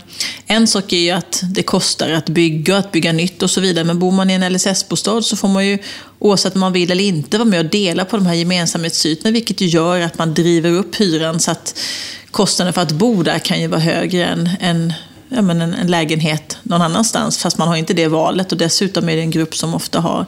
[0.46, 3.84] en sak är ju att det kostar att bygga, att bygga nytt och så vidare.
[3.84, 5.78] Men bor man i en LSS-bostad så får man ju,
[6.18, 9.30] oavsett om man vill eller inte, vara med och dela på de här gemensamhetsytorna.
[9.30, 11.78] Vilket ju gör att man driver upp hyran så att
[12.30, 14.92] kostnaden för att bo där kan ju vara högre än, än
[15.28, 17.38] ja, men en, en lägenhet någon annanstans.
[17.38, 20.26] Fast man har inte det valet och dessutom är det en grupp som ofta har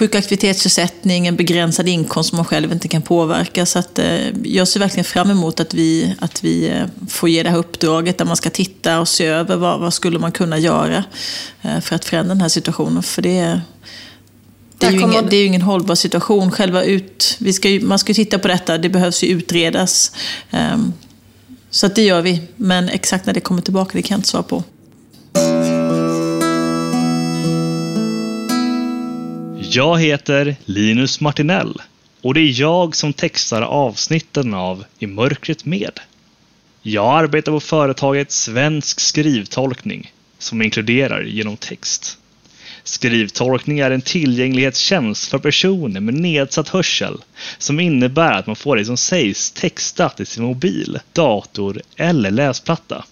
[0.00, 3.66] sjuk aktivitetsersättning, en begränsad inkomst som man själv inte kan påverka.
[3.66, 7.42] Så att, eh, jag ser verkligen fram emot att vi, att vi eh, får ge
[7.42, 10.58] det här uppdraget där man ska titta och se över vad, vad skulle man kunna
[10.58, 11.04] göra
[11.62, 13.02] eh, för att förändra den här situationen.
[13.02, 13.60] För det,
[14.78, 16.50] det är, ju ingen, det är ju ingen hållbar situation.
[16.50, 20.12] Själva ut, vi ska ju, man ska ju titta på detta, det behövs ju utredas.
[20.50, 20.92] Um,
[21.70, 24.28] så att det gör vi, men exakt när det kommer tillbaka det kan jag inte
[24.28, 24.64] svara på.
[29.72, 31.74] Jag heter Linus Martinell
[32.22, 36.00] och det är jag som textar avsnitten av I mörkret med.
[36.82, 42.18] Jag arbetar på företaget Svensk skrivtolkning som inkluderar genom text.
[42.84, 47.16] Skrivtolkning är en tillgänglighetstjänst för personer med nedsatt hörsel
[47.58, 53.04] som innebär att man får det som sägs textat i sin mobil, dator eller läsplatta.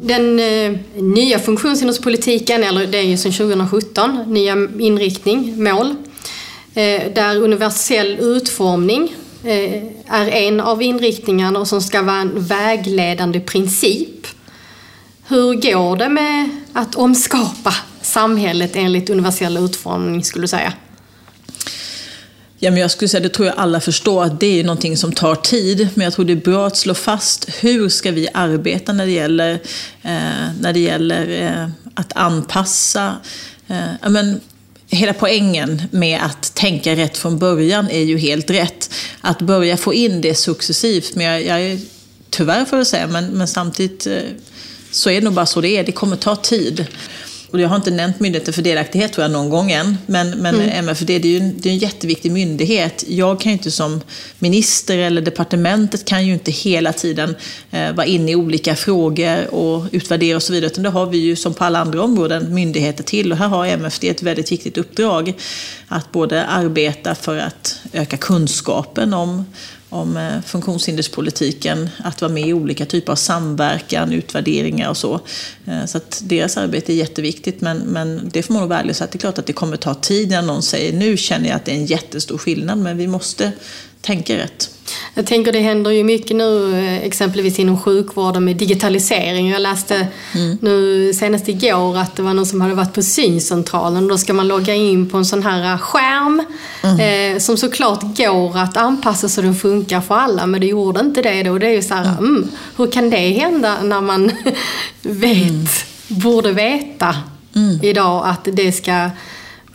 [0.07, 5.95] Den eh, nya funktionshinderspolitiken, eller det är ju sedan 2017, nya inriktning, mål,
[6.75, 13.41] eh, där universell utformning eh, är en av inriktningarna och som ska vara en vägledande
[13.41, 14.27] princip.
[15.29, 20.73] Hur går det med att omskapa samhället enligt universell utformning skulle du säga?
[22.59, 25.13] Ja, men jag skulle säga, det tror jag alla förstår, att det är någonting som
[25.13, 25.89] tar tid.
[25.95, 29.13] Men jag tror det är bra att slå fast hur ska vi arbeta när det
[29.13, 29.53] gäller,
[30.03, 33.17] eh, när det gäller eh, att anpassa.
[33.69, 34.41] Eh, men,
[34.89, 38.91] hela poängen med att tänka rätt från början är ju helt rätt.
[39.21, 41.15] Att börja få in det successivt.
[41.15, 41.81] Men jag, jag är,
[42.31, 44.23] tyvärr får jag säga, men, men samtidigt eh,
[44.91, 45.85] så är det nog bara så det är.
[45.85, 46.87] Det kommer ta tid.
[47.57, 49.99] Och jag har inte nämnt Myndigheten för delaktighet tror jag någon gång än.
[50.07, 50.69] Men, men mm.
[50.69, 53.05] MFD det är ju en, det är en jätteviktig myndighet.
[53.09, 54.01] Jag kan ju inte som
[54.39, 57.37] minister eller departementet kan ju inte hela tiden
[57.71, 60.71] eh, vara inne i olika frågor och utvärdera och så vidare.
[60.71, 63.33] Utan det har vi ju som på alla andra områden myndigheter till.
[63.33, 65.33] Och här har MFD ett väldigt viktigt uppdrag.
[65.89, 69.45] Att både arbeta för att öka kunskapen om
[69.89, 75.21] om eh, funktionshinderspolitiken, att vara med i olika typer av samverkan, utvärderingar och så.
[75.67, 78.91] Eh, så att deras arbete är jätteviktigt, men, men det får man nog vara ärlig
[78.91, 81.17] och säga att det är klart att det kommer ta tid när någon säger nu
[81.17, 83.53] känner jag att det är en jättestor skillnad, men vi måste
[84.07, 84.71] tänka rätt.
[85.15, 89.51] Jag tänker det händer ju mycket nu eh, exempelvis inom sjukvården med digitalisering.
[89.51, 90.59] Jag läste mm.
[90.61, 94.33] nu senast igår att det var någon som hade varit på syncentralen och då ska
[94.33, 96.43] man logga in på en sån här eh, skärm
[96.83, 97.35] mm.
[97.35, 101.23] eh, som såklart går att anpassa så den funkar för alla men det gjorde inte
[101.23, 101.59] det då.
[101.59, 102.19] Det är ju så här, mm.
[102.19, 104.27] mm hur kan det hända när man
[105.03, 105.67] vet, mm.
[106.09, 107.17] borde veta
[107.57, 107.81] mm.
[107.83, 109.11] idag att det ska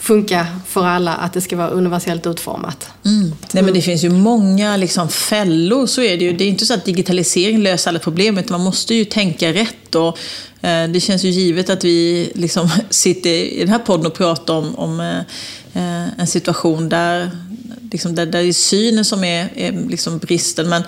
[0.02, 2.88] funka för alla, att det ska vara universellt utformat.
[3.06, 3.34] Mm.
[3.52, 6.34] Nej, men det finns ju många liksom, fällor, så är det ju.
[6.34, 9.96] Det är inte så att digitalisering löser alla problem, utan man måste ju tänka rätt.
[9.96, 10.18] Och,
[10.62, 14.54] eh, det känns ju givet att vi liksom, sitter i den här podden och pratar
[14.54, 15.18] om, om eh,
[15.74, 17.32] eh, en situation där,
[17.92, 20.70] liksom, där, där det är synen som är, är liksom bristen.
[20.70, 20.84] Men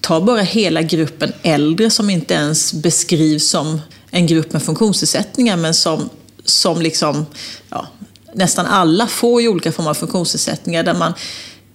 [0.00, 3.80] ta bara hela gruppen äldre som inte ens beskrivs som
[4.10, 6.10] en grupp med funktionsnedsättningar, men som
[6.50, 7.26] som liksom,
[7.70, 7.86] ja,
[8.32, 11.12] nästan alla får ju olika former av funktionsnedsättningar där man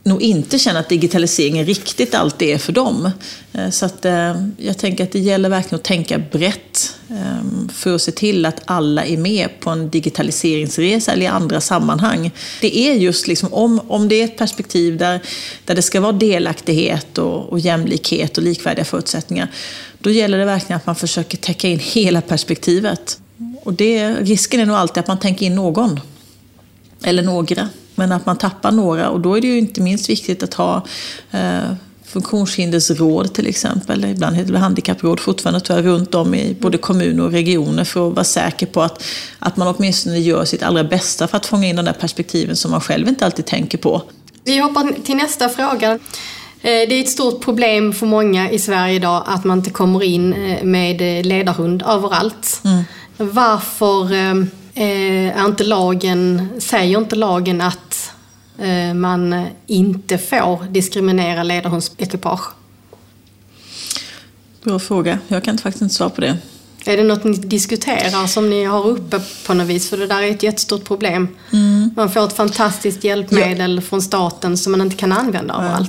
[0.03, 3.11] nog inte känner att digitaliseringen riktigt alltid är för dem.
[3.53, 7.95] Eh, så att, eh, jag tänker att det gäller verkligen att tänka brett eh, för
[7.95, 12.31] att se till att alla är med på en digitaliseringsresa eller i andra sammanhang.
[12.61, 15.19] Det är just liksom, om, om det är ett perspektiv där,
[15.65, 19.47] där det ska vara delaktighet och, och jämlikhet och likvärdiga förutsättningar,
[19.99, 23.19] då gäller det verkligen att man försöker täcka in hela perspektivet.
[23.63, 25.99] Och det, risken är nog alltid att man tänker in någon
[27.03, 27.69] eller några.
[27.95, 30.85] Men att man tappar några och då är det ju inte minst viktigt att ha
[31.31, 31.73] eh,
[32.05, 37.23] funktionshindersråd till exempel, ibland heter det handikappråd fortfarande tror jag, runt om i både kommuner
[37.23, 39.03] och regioner för att vara säker på att,
[39.39, 42.71] att man åtminstone gör sitt allra bästa för att fånga in de där perspektiven som
[42.71, 44.01] man själv inte alltid tänker på.
[44.43, 45.91] Vi hoppar till nästa fråga.
[45.91, 45.99] Eh,
[46.61, 50.33] det är ett stort problem för många i Sverige idag att man inte kommer in
[50.33, 52.61] eh, med ledarhund överallt.
[52.65, 52.83] Mm.
[53.17, 58.11] Varför Eh, är inte lagen, säger inte lagen att
[58.57, 62.53] eh, man inte får diskriminera ledarhundsekipage?
[64.63, 65.19] Bra fråga.
[65.27, 66.37] Jag kan faktiskt inte svara på det.
[66.85, 69.89] Är det något ni diskuterar som ni har uppe på något vis?
[69.89, 71.27] För det där är ett jättestort problem.
[71.51, 71.89] Mm.
[71.95, 73.81] Man får ett fantastiskt hjälpmedel ja.
[73.81, 75.85] från staten som man inte kan använda ja.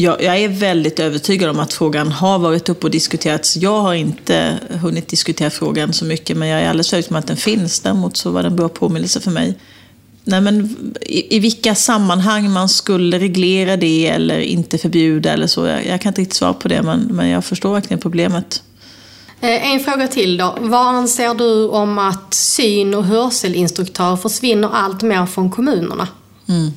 [0.00, 3.56] Jag, jag, är väldigt övertygad om att frågan har varit uppe och diskuterats.
[3.56, 7.26] Jag har inte hunnit diskutera frågan så mycket, men jag är alldeles övertygad om att
[7.26, 7.80] den finns.
[7.80, 9.58] Däremot så var det en bra påminnelse för mig.
[10.24, 15.66] Nej, men i, i vilka sammanhang man skulle reglera det eller inte förbjuda eller så.
[15.66, 18.62] Jag, jag kan inte riktigt svara på det, men, men jag förstår verkligen problemet.
[19.40, 20.56] Eh, en fråga till då.
[20.60, 26.08] Vad anser du om att syn och hörselinstruktörer försvinner allt mer från kommunerna?
[26.48, 26.70] Mm.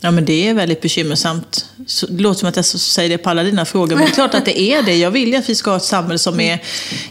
[0.00, 1.66] Ja, men det är väldigt bekymmersamt.
[2.08, 4.34] Det låter som att jag säger det på alla dina frågor, men det är klart
[4.34, 4.96] att det är det.
[4.96, 6.62] Jag vill ju att vi ska ha ett samhälle som är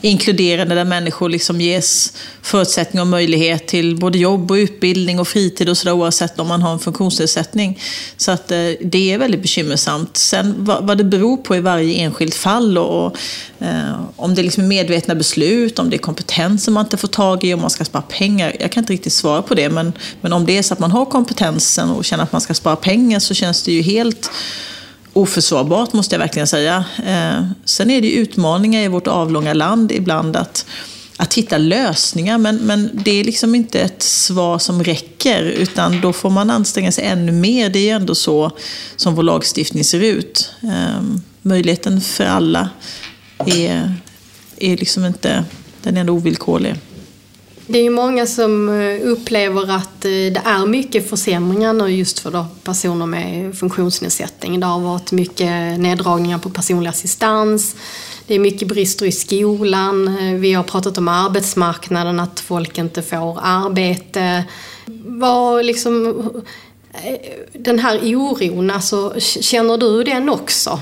[0.01, 5.69] inkluderande, där människor liksom ges förutsättningar och möjlighet till både jobb och utbildning och fritid
[5.69, 7.79] och sådär, oavsett om man har en funktionsnedsättning.
[8.17, 10.17] Så att eh, det är väldigt bekymmersamt.
[10.17, 13.17] Sen vad det beror på i varje enskilt fall och,
[13.59, 17.43] Eh, om det liksom är medvetna beslut, om det är kompetensen man inte får tag
[17.43, 18.55] i, om man ska spara pengar.
[18.59, 20.91] Jag kan inte riktigt svara på det, men, men om det är så att man
[20.91, 24.31] har kompetensen och känner att man ska spara pengar så känns det ju helt
[25.13, 26.85] oförsvarbart måste jag verkligen säga.
[27.05, 30.65] Eh, sen är det ju utmaningar i vårt avlånga land ibland att,
[31.17, 36.13] att hitta lösningar men, men det är liksom inte ett svar som räcker utan då
[36.13, 37.69] får man anstränga sig ännu mer.
[37.69, 38.51] Det är ju ändå så
[38.95, 40.51] som vår lagstiftning ser ut.
[40.63, 41.01] Eh,
[41.41, 42.69] möjligheten för alla
[43.45, 43.93] är,
[44.57, 45.45] är liksom inte,
[45.81, 46.75] den är ändå ovillkorlig.
[47.69, 52.19] Det är ju många som eh, upplever att eh, det är mycket försämringar nu just
[52.19, 54.59] för personer med funktionsnedsättning.
[54.59, 57.75] Det har varit mycket neddragningar på personlig assistans.
[58.27, 60.07] Det är mycket brister i skolan.
[60.07, 64.43] Eh, vi har pratat om arbetsmarknaden, att folk inte får arbete.
[65.05, 66.23] Vad liksom,
[67.53, 70.79] den här oron, alltså, känner du den också?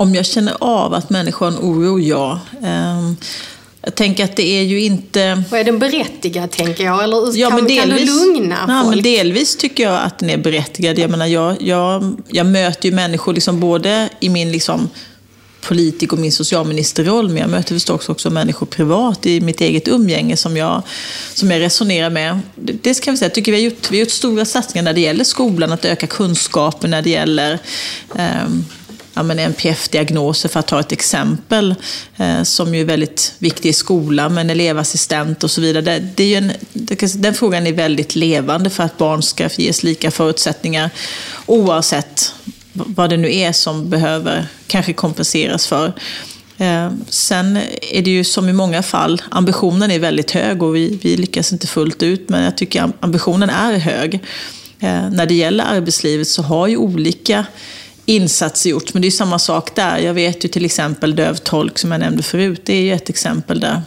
[0.00, 2.40] Om jag känner av att människor har en oro, ja.
[2.62, 3.16] Ehm,
[3.82, 5.42] jag tänker att det är ju inte...
[5.50, 7.04] Och är den berättigad, tänker jag?
[7.04, 8.94] Eller ja, kan, delvis, kan du lugna nej, folk?
[8.94, 10.98] Men delvis tycker jag att den är berättigad.
[10.98, 14.90] Jag, menar, jag, jag, jag möter ju människor liksom både i min liksom,
[15.60, 20.36] politik och min socialministerroll, men jag möter förstås också människor privat i mitt eget umgänge
[20.36, 20.82] som jag,
[21.34, 22.40] som jag resonerar med.
[22.54, 24.84] Det, det ska vi säga, jag tycker vi har, gjort, vi har gjort stora satsningar
[24.84, 27.58] när det gäller skolan, att öka kunskapen när det gäller
[28.44, 28.64] um,
[29.18, 31.74] ja, NPF-diagnoser för att ta ett exempel,
[32.16, 35.82] eh, som ju är väldigt viktig i skolan, med elevassistent och så vidare.
[35.82, 36.52] Det, det är en,
[37.22, 40.90] den frågan är väldigt levande för att barn ska ges lika förutsättningar
[41.46, 42.34] oavsett
[42.72, 45.92] vad det nu är som behöver kanske kompenseras för.
[46.58, 47.56] Eh, sen
[47.92, 51.52] är det ju som i många fall, ambitionen är väldigt hög och vi, vi lyckas
[51.52, 54.14] inte fullt ut, men jag tycker ambitionen är hög.
[54.80, 57.46] Eh, när det gäller arbetslivet så har ju olika
[58.08, 59.98] insatser gjorts, men det är samma sak där.
[59.98, 63.60] Jag vet ju till exempel dövtolk som jag nämnde förut, det är ju ett exempel
[63.60, 63.82] där.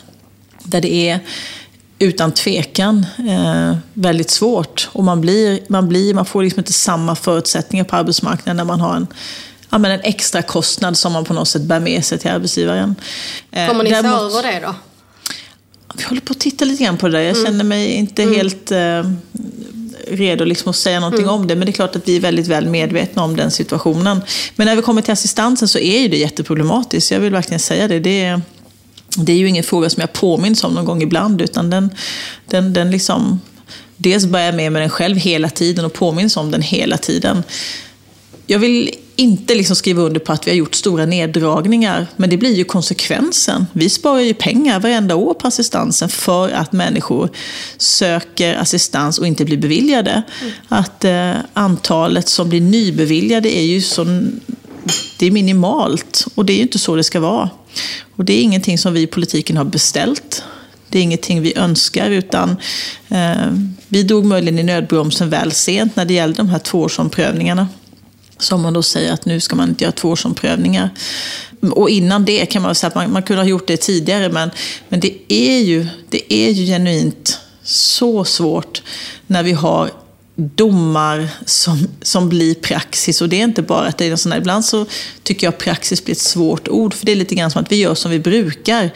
[0.64, 1.20] Där det är
[2.00, 4.90] utan tvekan eh, väldigt svårt.
[4.92, 8.82] Och man, blir, man, blir, man får liksom inte samma förutsättningar på arbetsmarknaden när man
[8.82, 9.08] har en,
[9.70, 12.96] ja, men en extra kostnad som man på något sätt bär med sig till arbetsgivaren.
[13.52, 14.76] Eh, Kommer ni se över det då?
[15.96, 17.24] Vi håller på att titta lite grann på det där.
[17.24, 17.46] Jag mm.
[17.46, 18.36] känner mig inte mm.
[18.36, 19.04] helt eh,
[20.12, 21.36] redo liksom att säga någonting mm.
[21.36, 21.56] om det.
[21.56, 24.22] Men det är klart att vi är väldigt väl medvetna om den situationen.
[24.56, 27.12] Men när vi kommer till assistansen så är ju det jätteproblematiskt.
[27.12, 28.00] Jag vill verkligen säga det.
[28.00, 28.42] Det är,
[29.18, 31.42] det är ju ingen fråga som jag påminns om någon gång ibland.
[31.42, 31.90] Utan den,
[32.48, 33.42] den, den liksom,
[33.98, 37.44] dels bär jag med mig den själv hela tiden och påminns om den hela tiden.
[38.48, 42.38] Jag vill inte liksom skriva under på att vi har gjort stora neddragningar, men det
[42.38, 43.66] blir ju konsekvensen.
[43.74, 47.30] Vi sparar ju pengar varenda år på assistansen för att människor
[47.78, 50.24] söker assistans och inte blir beviljade.
[50.42, 50.54] Mm.
[50.68, 54.04] Att eh, antalet som blir nybeviljade är ju så,
[55.20, 57.50] det är minimalt och det är ju inte så det ska vara.
[58.16, 60.44] Och det är ingenting som vi i politiken har beställt.
[60.90, 62.56] Det är ingenting vi önskar, utan
[63.10, 63.52] eh,
[63.88, 67.68] vi drog möjligen i nödbromsen väl sent när det gällde de här tvåårsomprövningarna.
[68.42, 70.90] Som man då säger att nu ska man inte göra tvåårsomprövningar.
[71.72, 74.52] Och innan det kan man säga att man, man kunde ha gjort det tidigare, men,
[74.90, 78.82] men det, är ju, det är ju genuint så svårt
[79.28, 79.92] när vi har
[80.36, 83.22] domar som, som blir praxis.
[83.22, 84.86] Och det är inte bara att det är en sån här, ibland så
[85.24, 87.76] tycker jag praxis blir ett svårt ord, för det är lite grann som att vi
[87.76, 88.94] gör som vi brukar.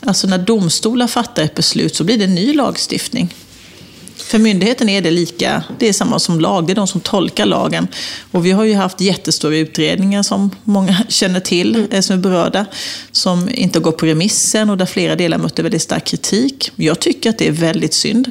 [0.00, 3.34] Alltså när domstolar fattar ett beslut så blir det en ny lagstiftning.
[4.16, 7.46] För myndigheten är det lika, det är samma som lag, det är de som tolkar
[7.46, 7.88] lagen.
[8.30, 12.02] Och vi har ju haft jättestora utredningar som många känner till, mm.
[12.02, 12.66] som är berörda,
[13.12, 16.72] som inte går på remissen och där flera delar mötte väldigt stark kritik.
[16.76, 18.30] Jag tycker att det är väldigt synd.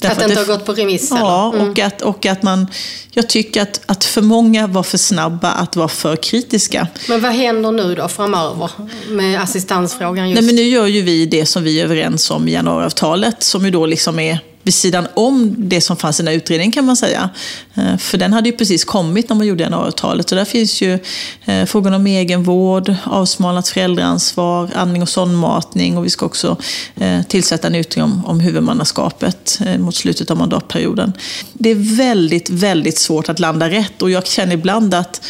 [0.00, 1.10] Därför att det inte har gått på remiss?
[1.10, 1.70] Ja, mm.
[1.70, 2.66] och, att, och att man...
[3.10, 6.88] Jag tycker att, att för många var för snabba att vara för kritiska.
[7.08, 8.70] Men vad händer nu då framöver
[9.08, 10.30] med assistansfrågan?
[10.30, 10.42] Just?
[10.42, 13.64] Nej, men nu gör ju vi det som vi är överens om i januariavtalet, som
[13.64, 16.84] ju då liksom är vid sidan om det som fanns i den här utredningen kan
[16.84, 17.30] man säga.
[17.74, 20.30] Eh, för den hade ju precis kommit när man gjorde januariavtalet.
[20.30, 20.98] Och där finns ju
[21.44, 26.56] eh, frågan om egenvård, avsmalnat föräldraansvar, andning och sondmatning och vi ska också
[26.96, 31.12] eh, tillsätta en utredning om, om huvudmannaskapet mot slutet av mandatperioden.
[31.52, 35.20] Det är väldigt, väldigt svårt att landa rätt och jag känner ibland att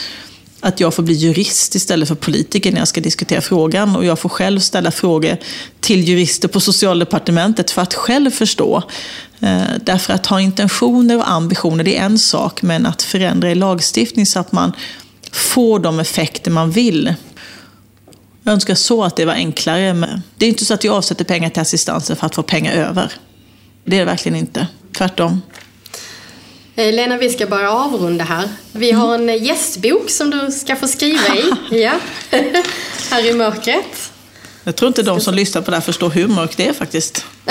[0.61, 3.97] att jag får bli jurist istället för politiker när jag ska diskutera frågan.
[3.97, 5.37] Och jag får själv ställa frågor
[5.81, 8.83] till jurister på socialdepartementet för att själv förstå.
[9.41, 13.55] Eh, därför att ha intentioner och ambitioner, det är en sak, men att förändra i
[13.55, 14.73] lagstiftning så att man
[15.33, 17.15] får de effekter man vill.
[18.43, 19.95] Jag önskar så att det var enklare.
[19.95, 22.73] Men det är inte så att jag avsätter pengar till assistansen för att få pengar
[22.73, 23.13] över.
[23.85, 24.67] Det är det verkligen inte.
[24.97, 25.43] Tvärtom.
[26.79, 28.49] Eh, Lena, vi ska bara avrunda här.
[28.73, 31.53] Vi har en gästbok som du ska få skriva i.
[31.83, 31.93] ja.
[33.11, 34.13] här i mörkret.
[34.67, 37.25] Jag tror inte de som lyssnar på det här förstår hur mörkt det är faktiskt.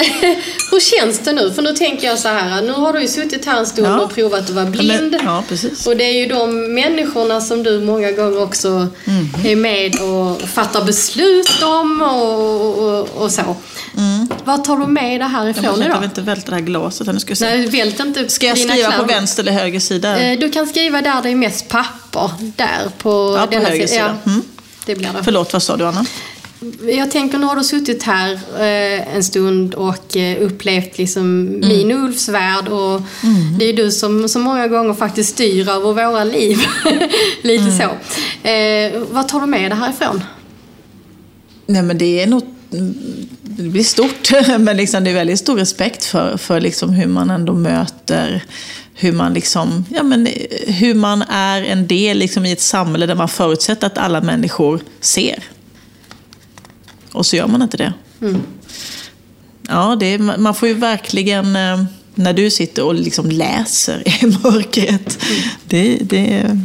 [0.72, 1.54] hur känns det nu?
[1.54, 4.00] För nu tänker jag så här, nu har du ju suttit här en stund ja.
[4.00, 5.16] och provat att vara blind.
[5.24, 5.88] Ja, precis.
[5.88, 9.30] Och det är ju de människorna som du många gånger också mm.
[9.46, 13.56] är med och fattar beslut om och, och, och så.
[13.98, 14.28] Mm.
[14.44, 15.90] Vad tar du med dig härifrån idag?
[15.90, 17.08] Jag vill inte välta det här glaset.
[17.08, 20.20] Nu ska, jag Nej, vält inte ska jag skriva på vänster eller höger sida?
[20.20, 22.32] Eh, du kan skriva där det är mest papper.
[22.40, 24.16] Där på, ja, på höger sida.
[24.26, 24.44] Ja, mm.
[24.86, 25.24] det blir det.
[25.24, 26.06] Förlåt, vad sa du Anna?
[26.98, 31.60] Jag tänker, nu har du suttit här eh, en stund och eh, upplevt liksom mm.
[31.60, 33.58] min och Ulfs värld och mm.
[33.60, 36.58] det är du som, som många gånger faktiskt styr över våra liv.
[37.42, 37.78] Lite mm.
[37.78, 37.84] så.
[38.48, 40.22] Eh, vad tar du med dig härifrån?
[41.66, 42.46] Nej men det är något
[43.42, 47.30] det blir stort, men liksom det är väldigt stor respekt för, för liksom hur man
[47.30, 48.44] ändå möter
[48.98, 50.28] hur man, liksom, ja men,
[50.68, 54.80] hur man är en del liksom i ett samhälle där man förutsätter att alla människor
[55.02, 55.44] ser.
[57.16, 57.94] Och så gör man inte det.
[58.22, 58.42] Mm.
[59.68, 61.84] Ja, det är, man får ju verkligen, eh,
[62.16, 65.42] när du sitter och liksom läser i mörkret, mm.
[65.66, 66.60] det, det,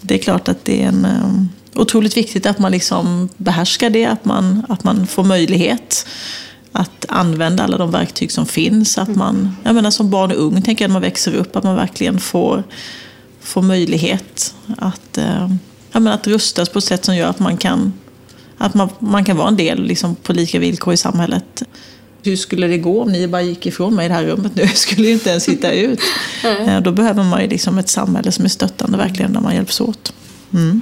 [0.00, 4.06] det är klart att det är en, eh, otroligt viktigt att man liksom behärskar det,
[4.06, 6.06] att man, att man får möjlighet
[6.72, 8.98] att använda alla de verktyg som finns.
[8.98, 11.64] Att man, jag menar som barn och ung, tänker jag, när man växer upp, att
[11.64, 12.64] man verkligen får,
[13.40, 15.50] får möjlighet att, eh,
[15.92, 17.92] jag menar, att rustas på ett sätt som gör att man kan
[18.58, 21.62] att man, man kan vara en del liksom, på lika villkor i samhället.
[22.22, 24.62] Hur skulle det gå om ni bara gick ifrån mig i det här rummet nu?
[24.66, 26.00] Jag skulle ju inte ens hitta ut.
[26.44, 26.82] Mm.
[26.82, 30.12] Då behöver man ju liksom ett samhälle som är stöttande verkligen, där man hjälps åt.
[30.52, 30.80] Mm.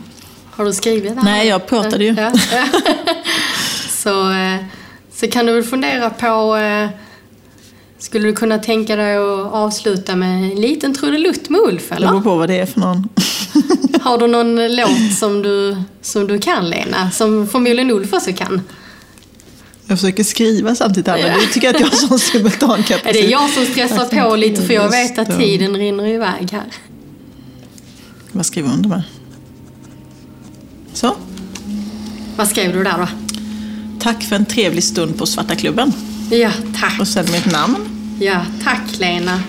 [0.51, 1.22] Har du skrivit det?
[1.22, 2.14] Nej, jag pratade ju.
[2.14, 2.33] Ja.
[3.89, 4.57] så, eh,
[5.14, 6.89] så kan du väl fundera på eh,
[7.99, 12.09] Skulle du kunna tänka dig att avsluta med en liten trudelutt med Ulf, Det eller?
[12.09, 13.09] beror på vad det är för någon.
[14.00, 17.11] Har du någon låt som du, som du kan, Lena?
[17.11, 18.62] Som förmodligen Ulf också kan?
[19.86, 23.16] Jag försöker skriva samtidigt här, men du tycker att jag har sån simultankapacitet.
[23.16, 26.64] Är det jag som stressar på lite för jag vet att tiden rinner iväg här?
[28.32, 29.02] Vad skriver under med?
[30.92, 31.16] Så.
[32.36, 33.09] Vad skrev du där då?
[34.00, 35.92] Tack för en trevlig stund på Svarta klubben.
[36.30, 36.50] Ja,
[36.80, 37.00] tack.
[37.00, 37.76] Och sen mitt namn.
[38.20, 39.40] Ja, tack Lena.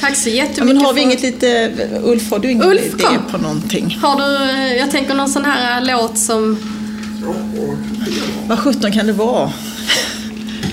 [0.00, 1.72] Tack så Ja, jättemycket men har vi för- inget lite...
[2.02, 3.18] Ulf, har du ingen Ulf, idé kom.
[3.30, 3.98] på någonting?
[4.02, 6.58] Har du, eh, jag tänker någon sån här låt som...
[8.46, 9.52] Vad sjutton kan det vara?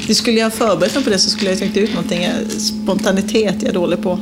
[0.08, 2.28] Det skulle jag ha förberett mig på det så skulle jag tänkt ut någonting.
[2.58, 4.20] Spontanitet är jag dålig på.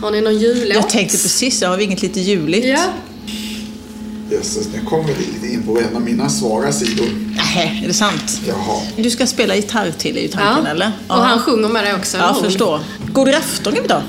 [0.00, 0.74] Har ni någon jullåt?
[0.74, 2.66] Jag tänkte precis, har vi inget lite juligt?
[2.66, 2.84] Ja.
[4.30, 7.06] Jösses, nu kommer vi lite in på en av mina svaga sidor.
[7.36, 8.40] Nej, är det sant?
[8.48, 8.80] Jaha.
[8.96, 10.70] Du ska spela gitarr till är ju tanken, ja.
[10.70, 10.92] eller?
[11.08, 12.16] Och han sjunger med det också.
[12.16, 12.80] Ja, jag förstår.
[13.12, 14.02] God afton kan vi ta.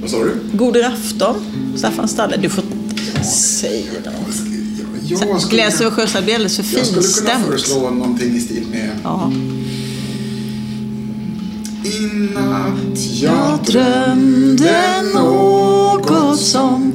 [0.00, 0.34] Vad sa du?
[0.52, 1.36] God afton,
[1.76, 2.36] Staffan Stalle.
[2.36, 2.64] Du får
[3.24, 4.36] säga något.
[5.08, 7.46] Jag skulle, Gläser och sjösar blir alldeles för jag skulle kunna finstämt.
[7.46, 9.32] föreslå någonting i stil med Ja.
[11.84, 12.00] I
[12.34, 16.92] natt Jag drömde något som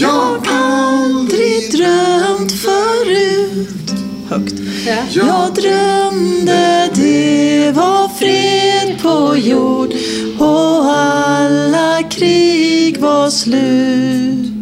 [0.00, 3.92] jag aldrig drömt förut.
[4.28, 4.54] Högt.
[4.86, 4.94] Ja.
[5.10, 9.92] Jag drömde det var fred på jord
[10.38, 14.52] och alla krig var slut.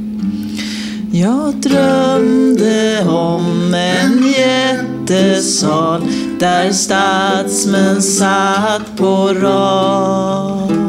[1.12, 6.02] Jag drömde om en jättesal
[6.40, 10.85] där statsmän satt på rad.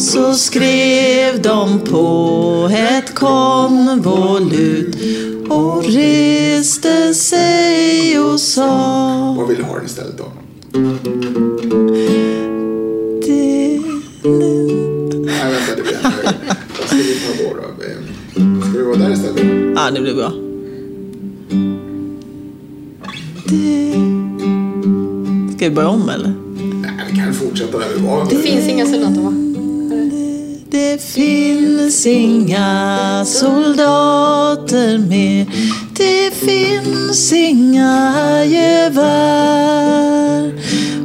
[0.00, 4.96] Så skrev de på ett konvolut
[5.48, 10.24] och reste sig och sa Vad vill du ha den istället då?
[13.26, 13.80] det
[15.12, 16.10] Nej, vänta, det blir jag.
[16.78, 17.56] Vad ska vi ta då?
[17.56, 18.60] då?
[18.60, 19.74] Ska vi vara där istället?
[19.76, 20.32] Ja, det blir bra.
[23.44, 23.92] Det...
[25.56, 26.34] Ska vi börja om eller?
[26.82, 28.26] Nej, vi kan fortsätta där vi var.
[28.30, 29.49] Det finns inga soldater va?
[30.72, 35.46] Det finns inga soldater mer.
[35.96, 39.80] Det finns inga gevär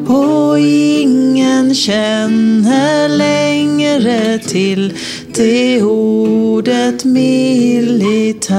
[0.07, 4.93] Och ingen känner längre till
[5.35, 8.51] det ordet militär.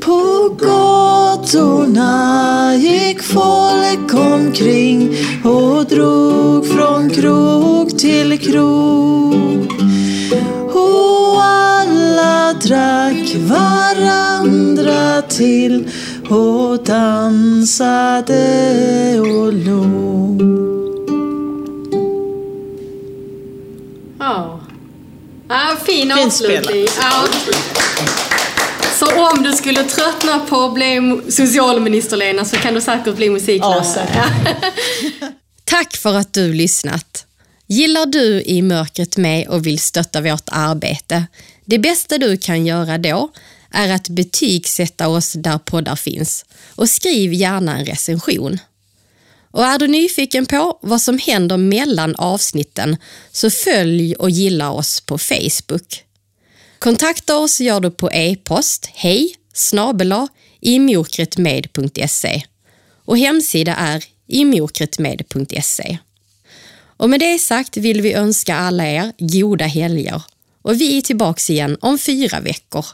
[0.00, 2.16] På gatorna
[2.76, 9.72] gick folk omkring och drog från krog till krog.
[10.74, 15.88] Och alla drack varandra till
[16.28, 18.40] och dansade
[19.20, 20.42] och log.
[24.18, 24.60] Ja.
[25.48, 26.86] ja fin Fint avslutning.
[27.00, 27.24] Ja.
[28.98, 33.30] Så om du skulle tröttna på att bli socialminister Lena så kan du säkert bli
[33.30, 34.08] musiklärare.
[34.14, 34.24] Ja.
[35.64, 37.26] Tack för att du lyssnat.
[37.72, 41.26] Gillar du I mörkret med och vill stötta vårt arbete?
[41.64, 43.30] Det bästa du kan göra då
[43.70, 46.44] är att betygsätta oss där poddar finns
[46.74, 48.58] och skriv gärna en recension.
[49.50, 52.96] Och är du nyfiken på vad som händer mellan avsnitten
[53.32, 56.04] så följ och gilla oss på Facebook.
[56.78, 60.28] Kontakta oss gör du på e-post hej snabela
[60.60, 62.42] imokretmed.se
[63.04, 65.98] och hemsida är imokretmed.se.
[67.00, 70.22] Och med det sagt vill vi önska alla er goda helger
[70.62, 72.84] och vi är tillbaks igen om fyra veckor.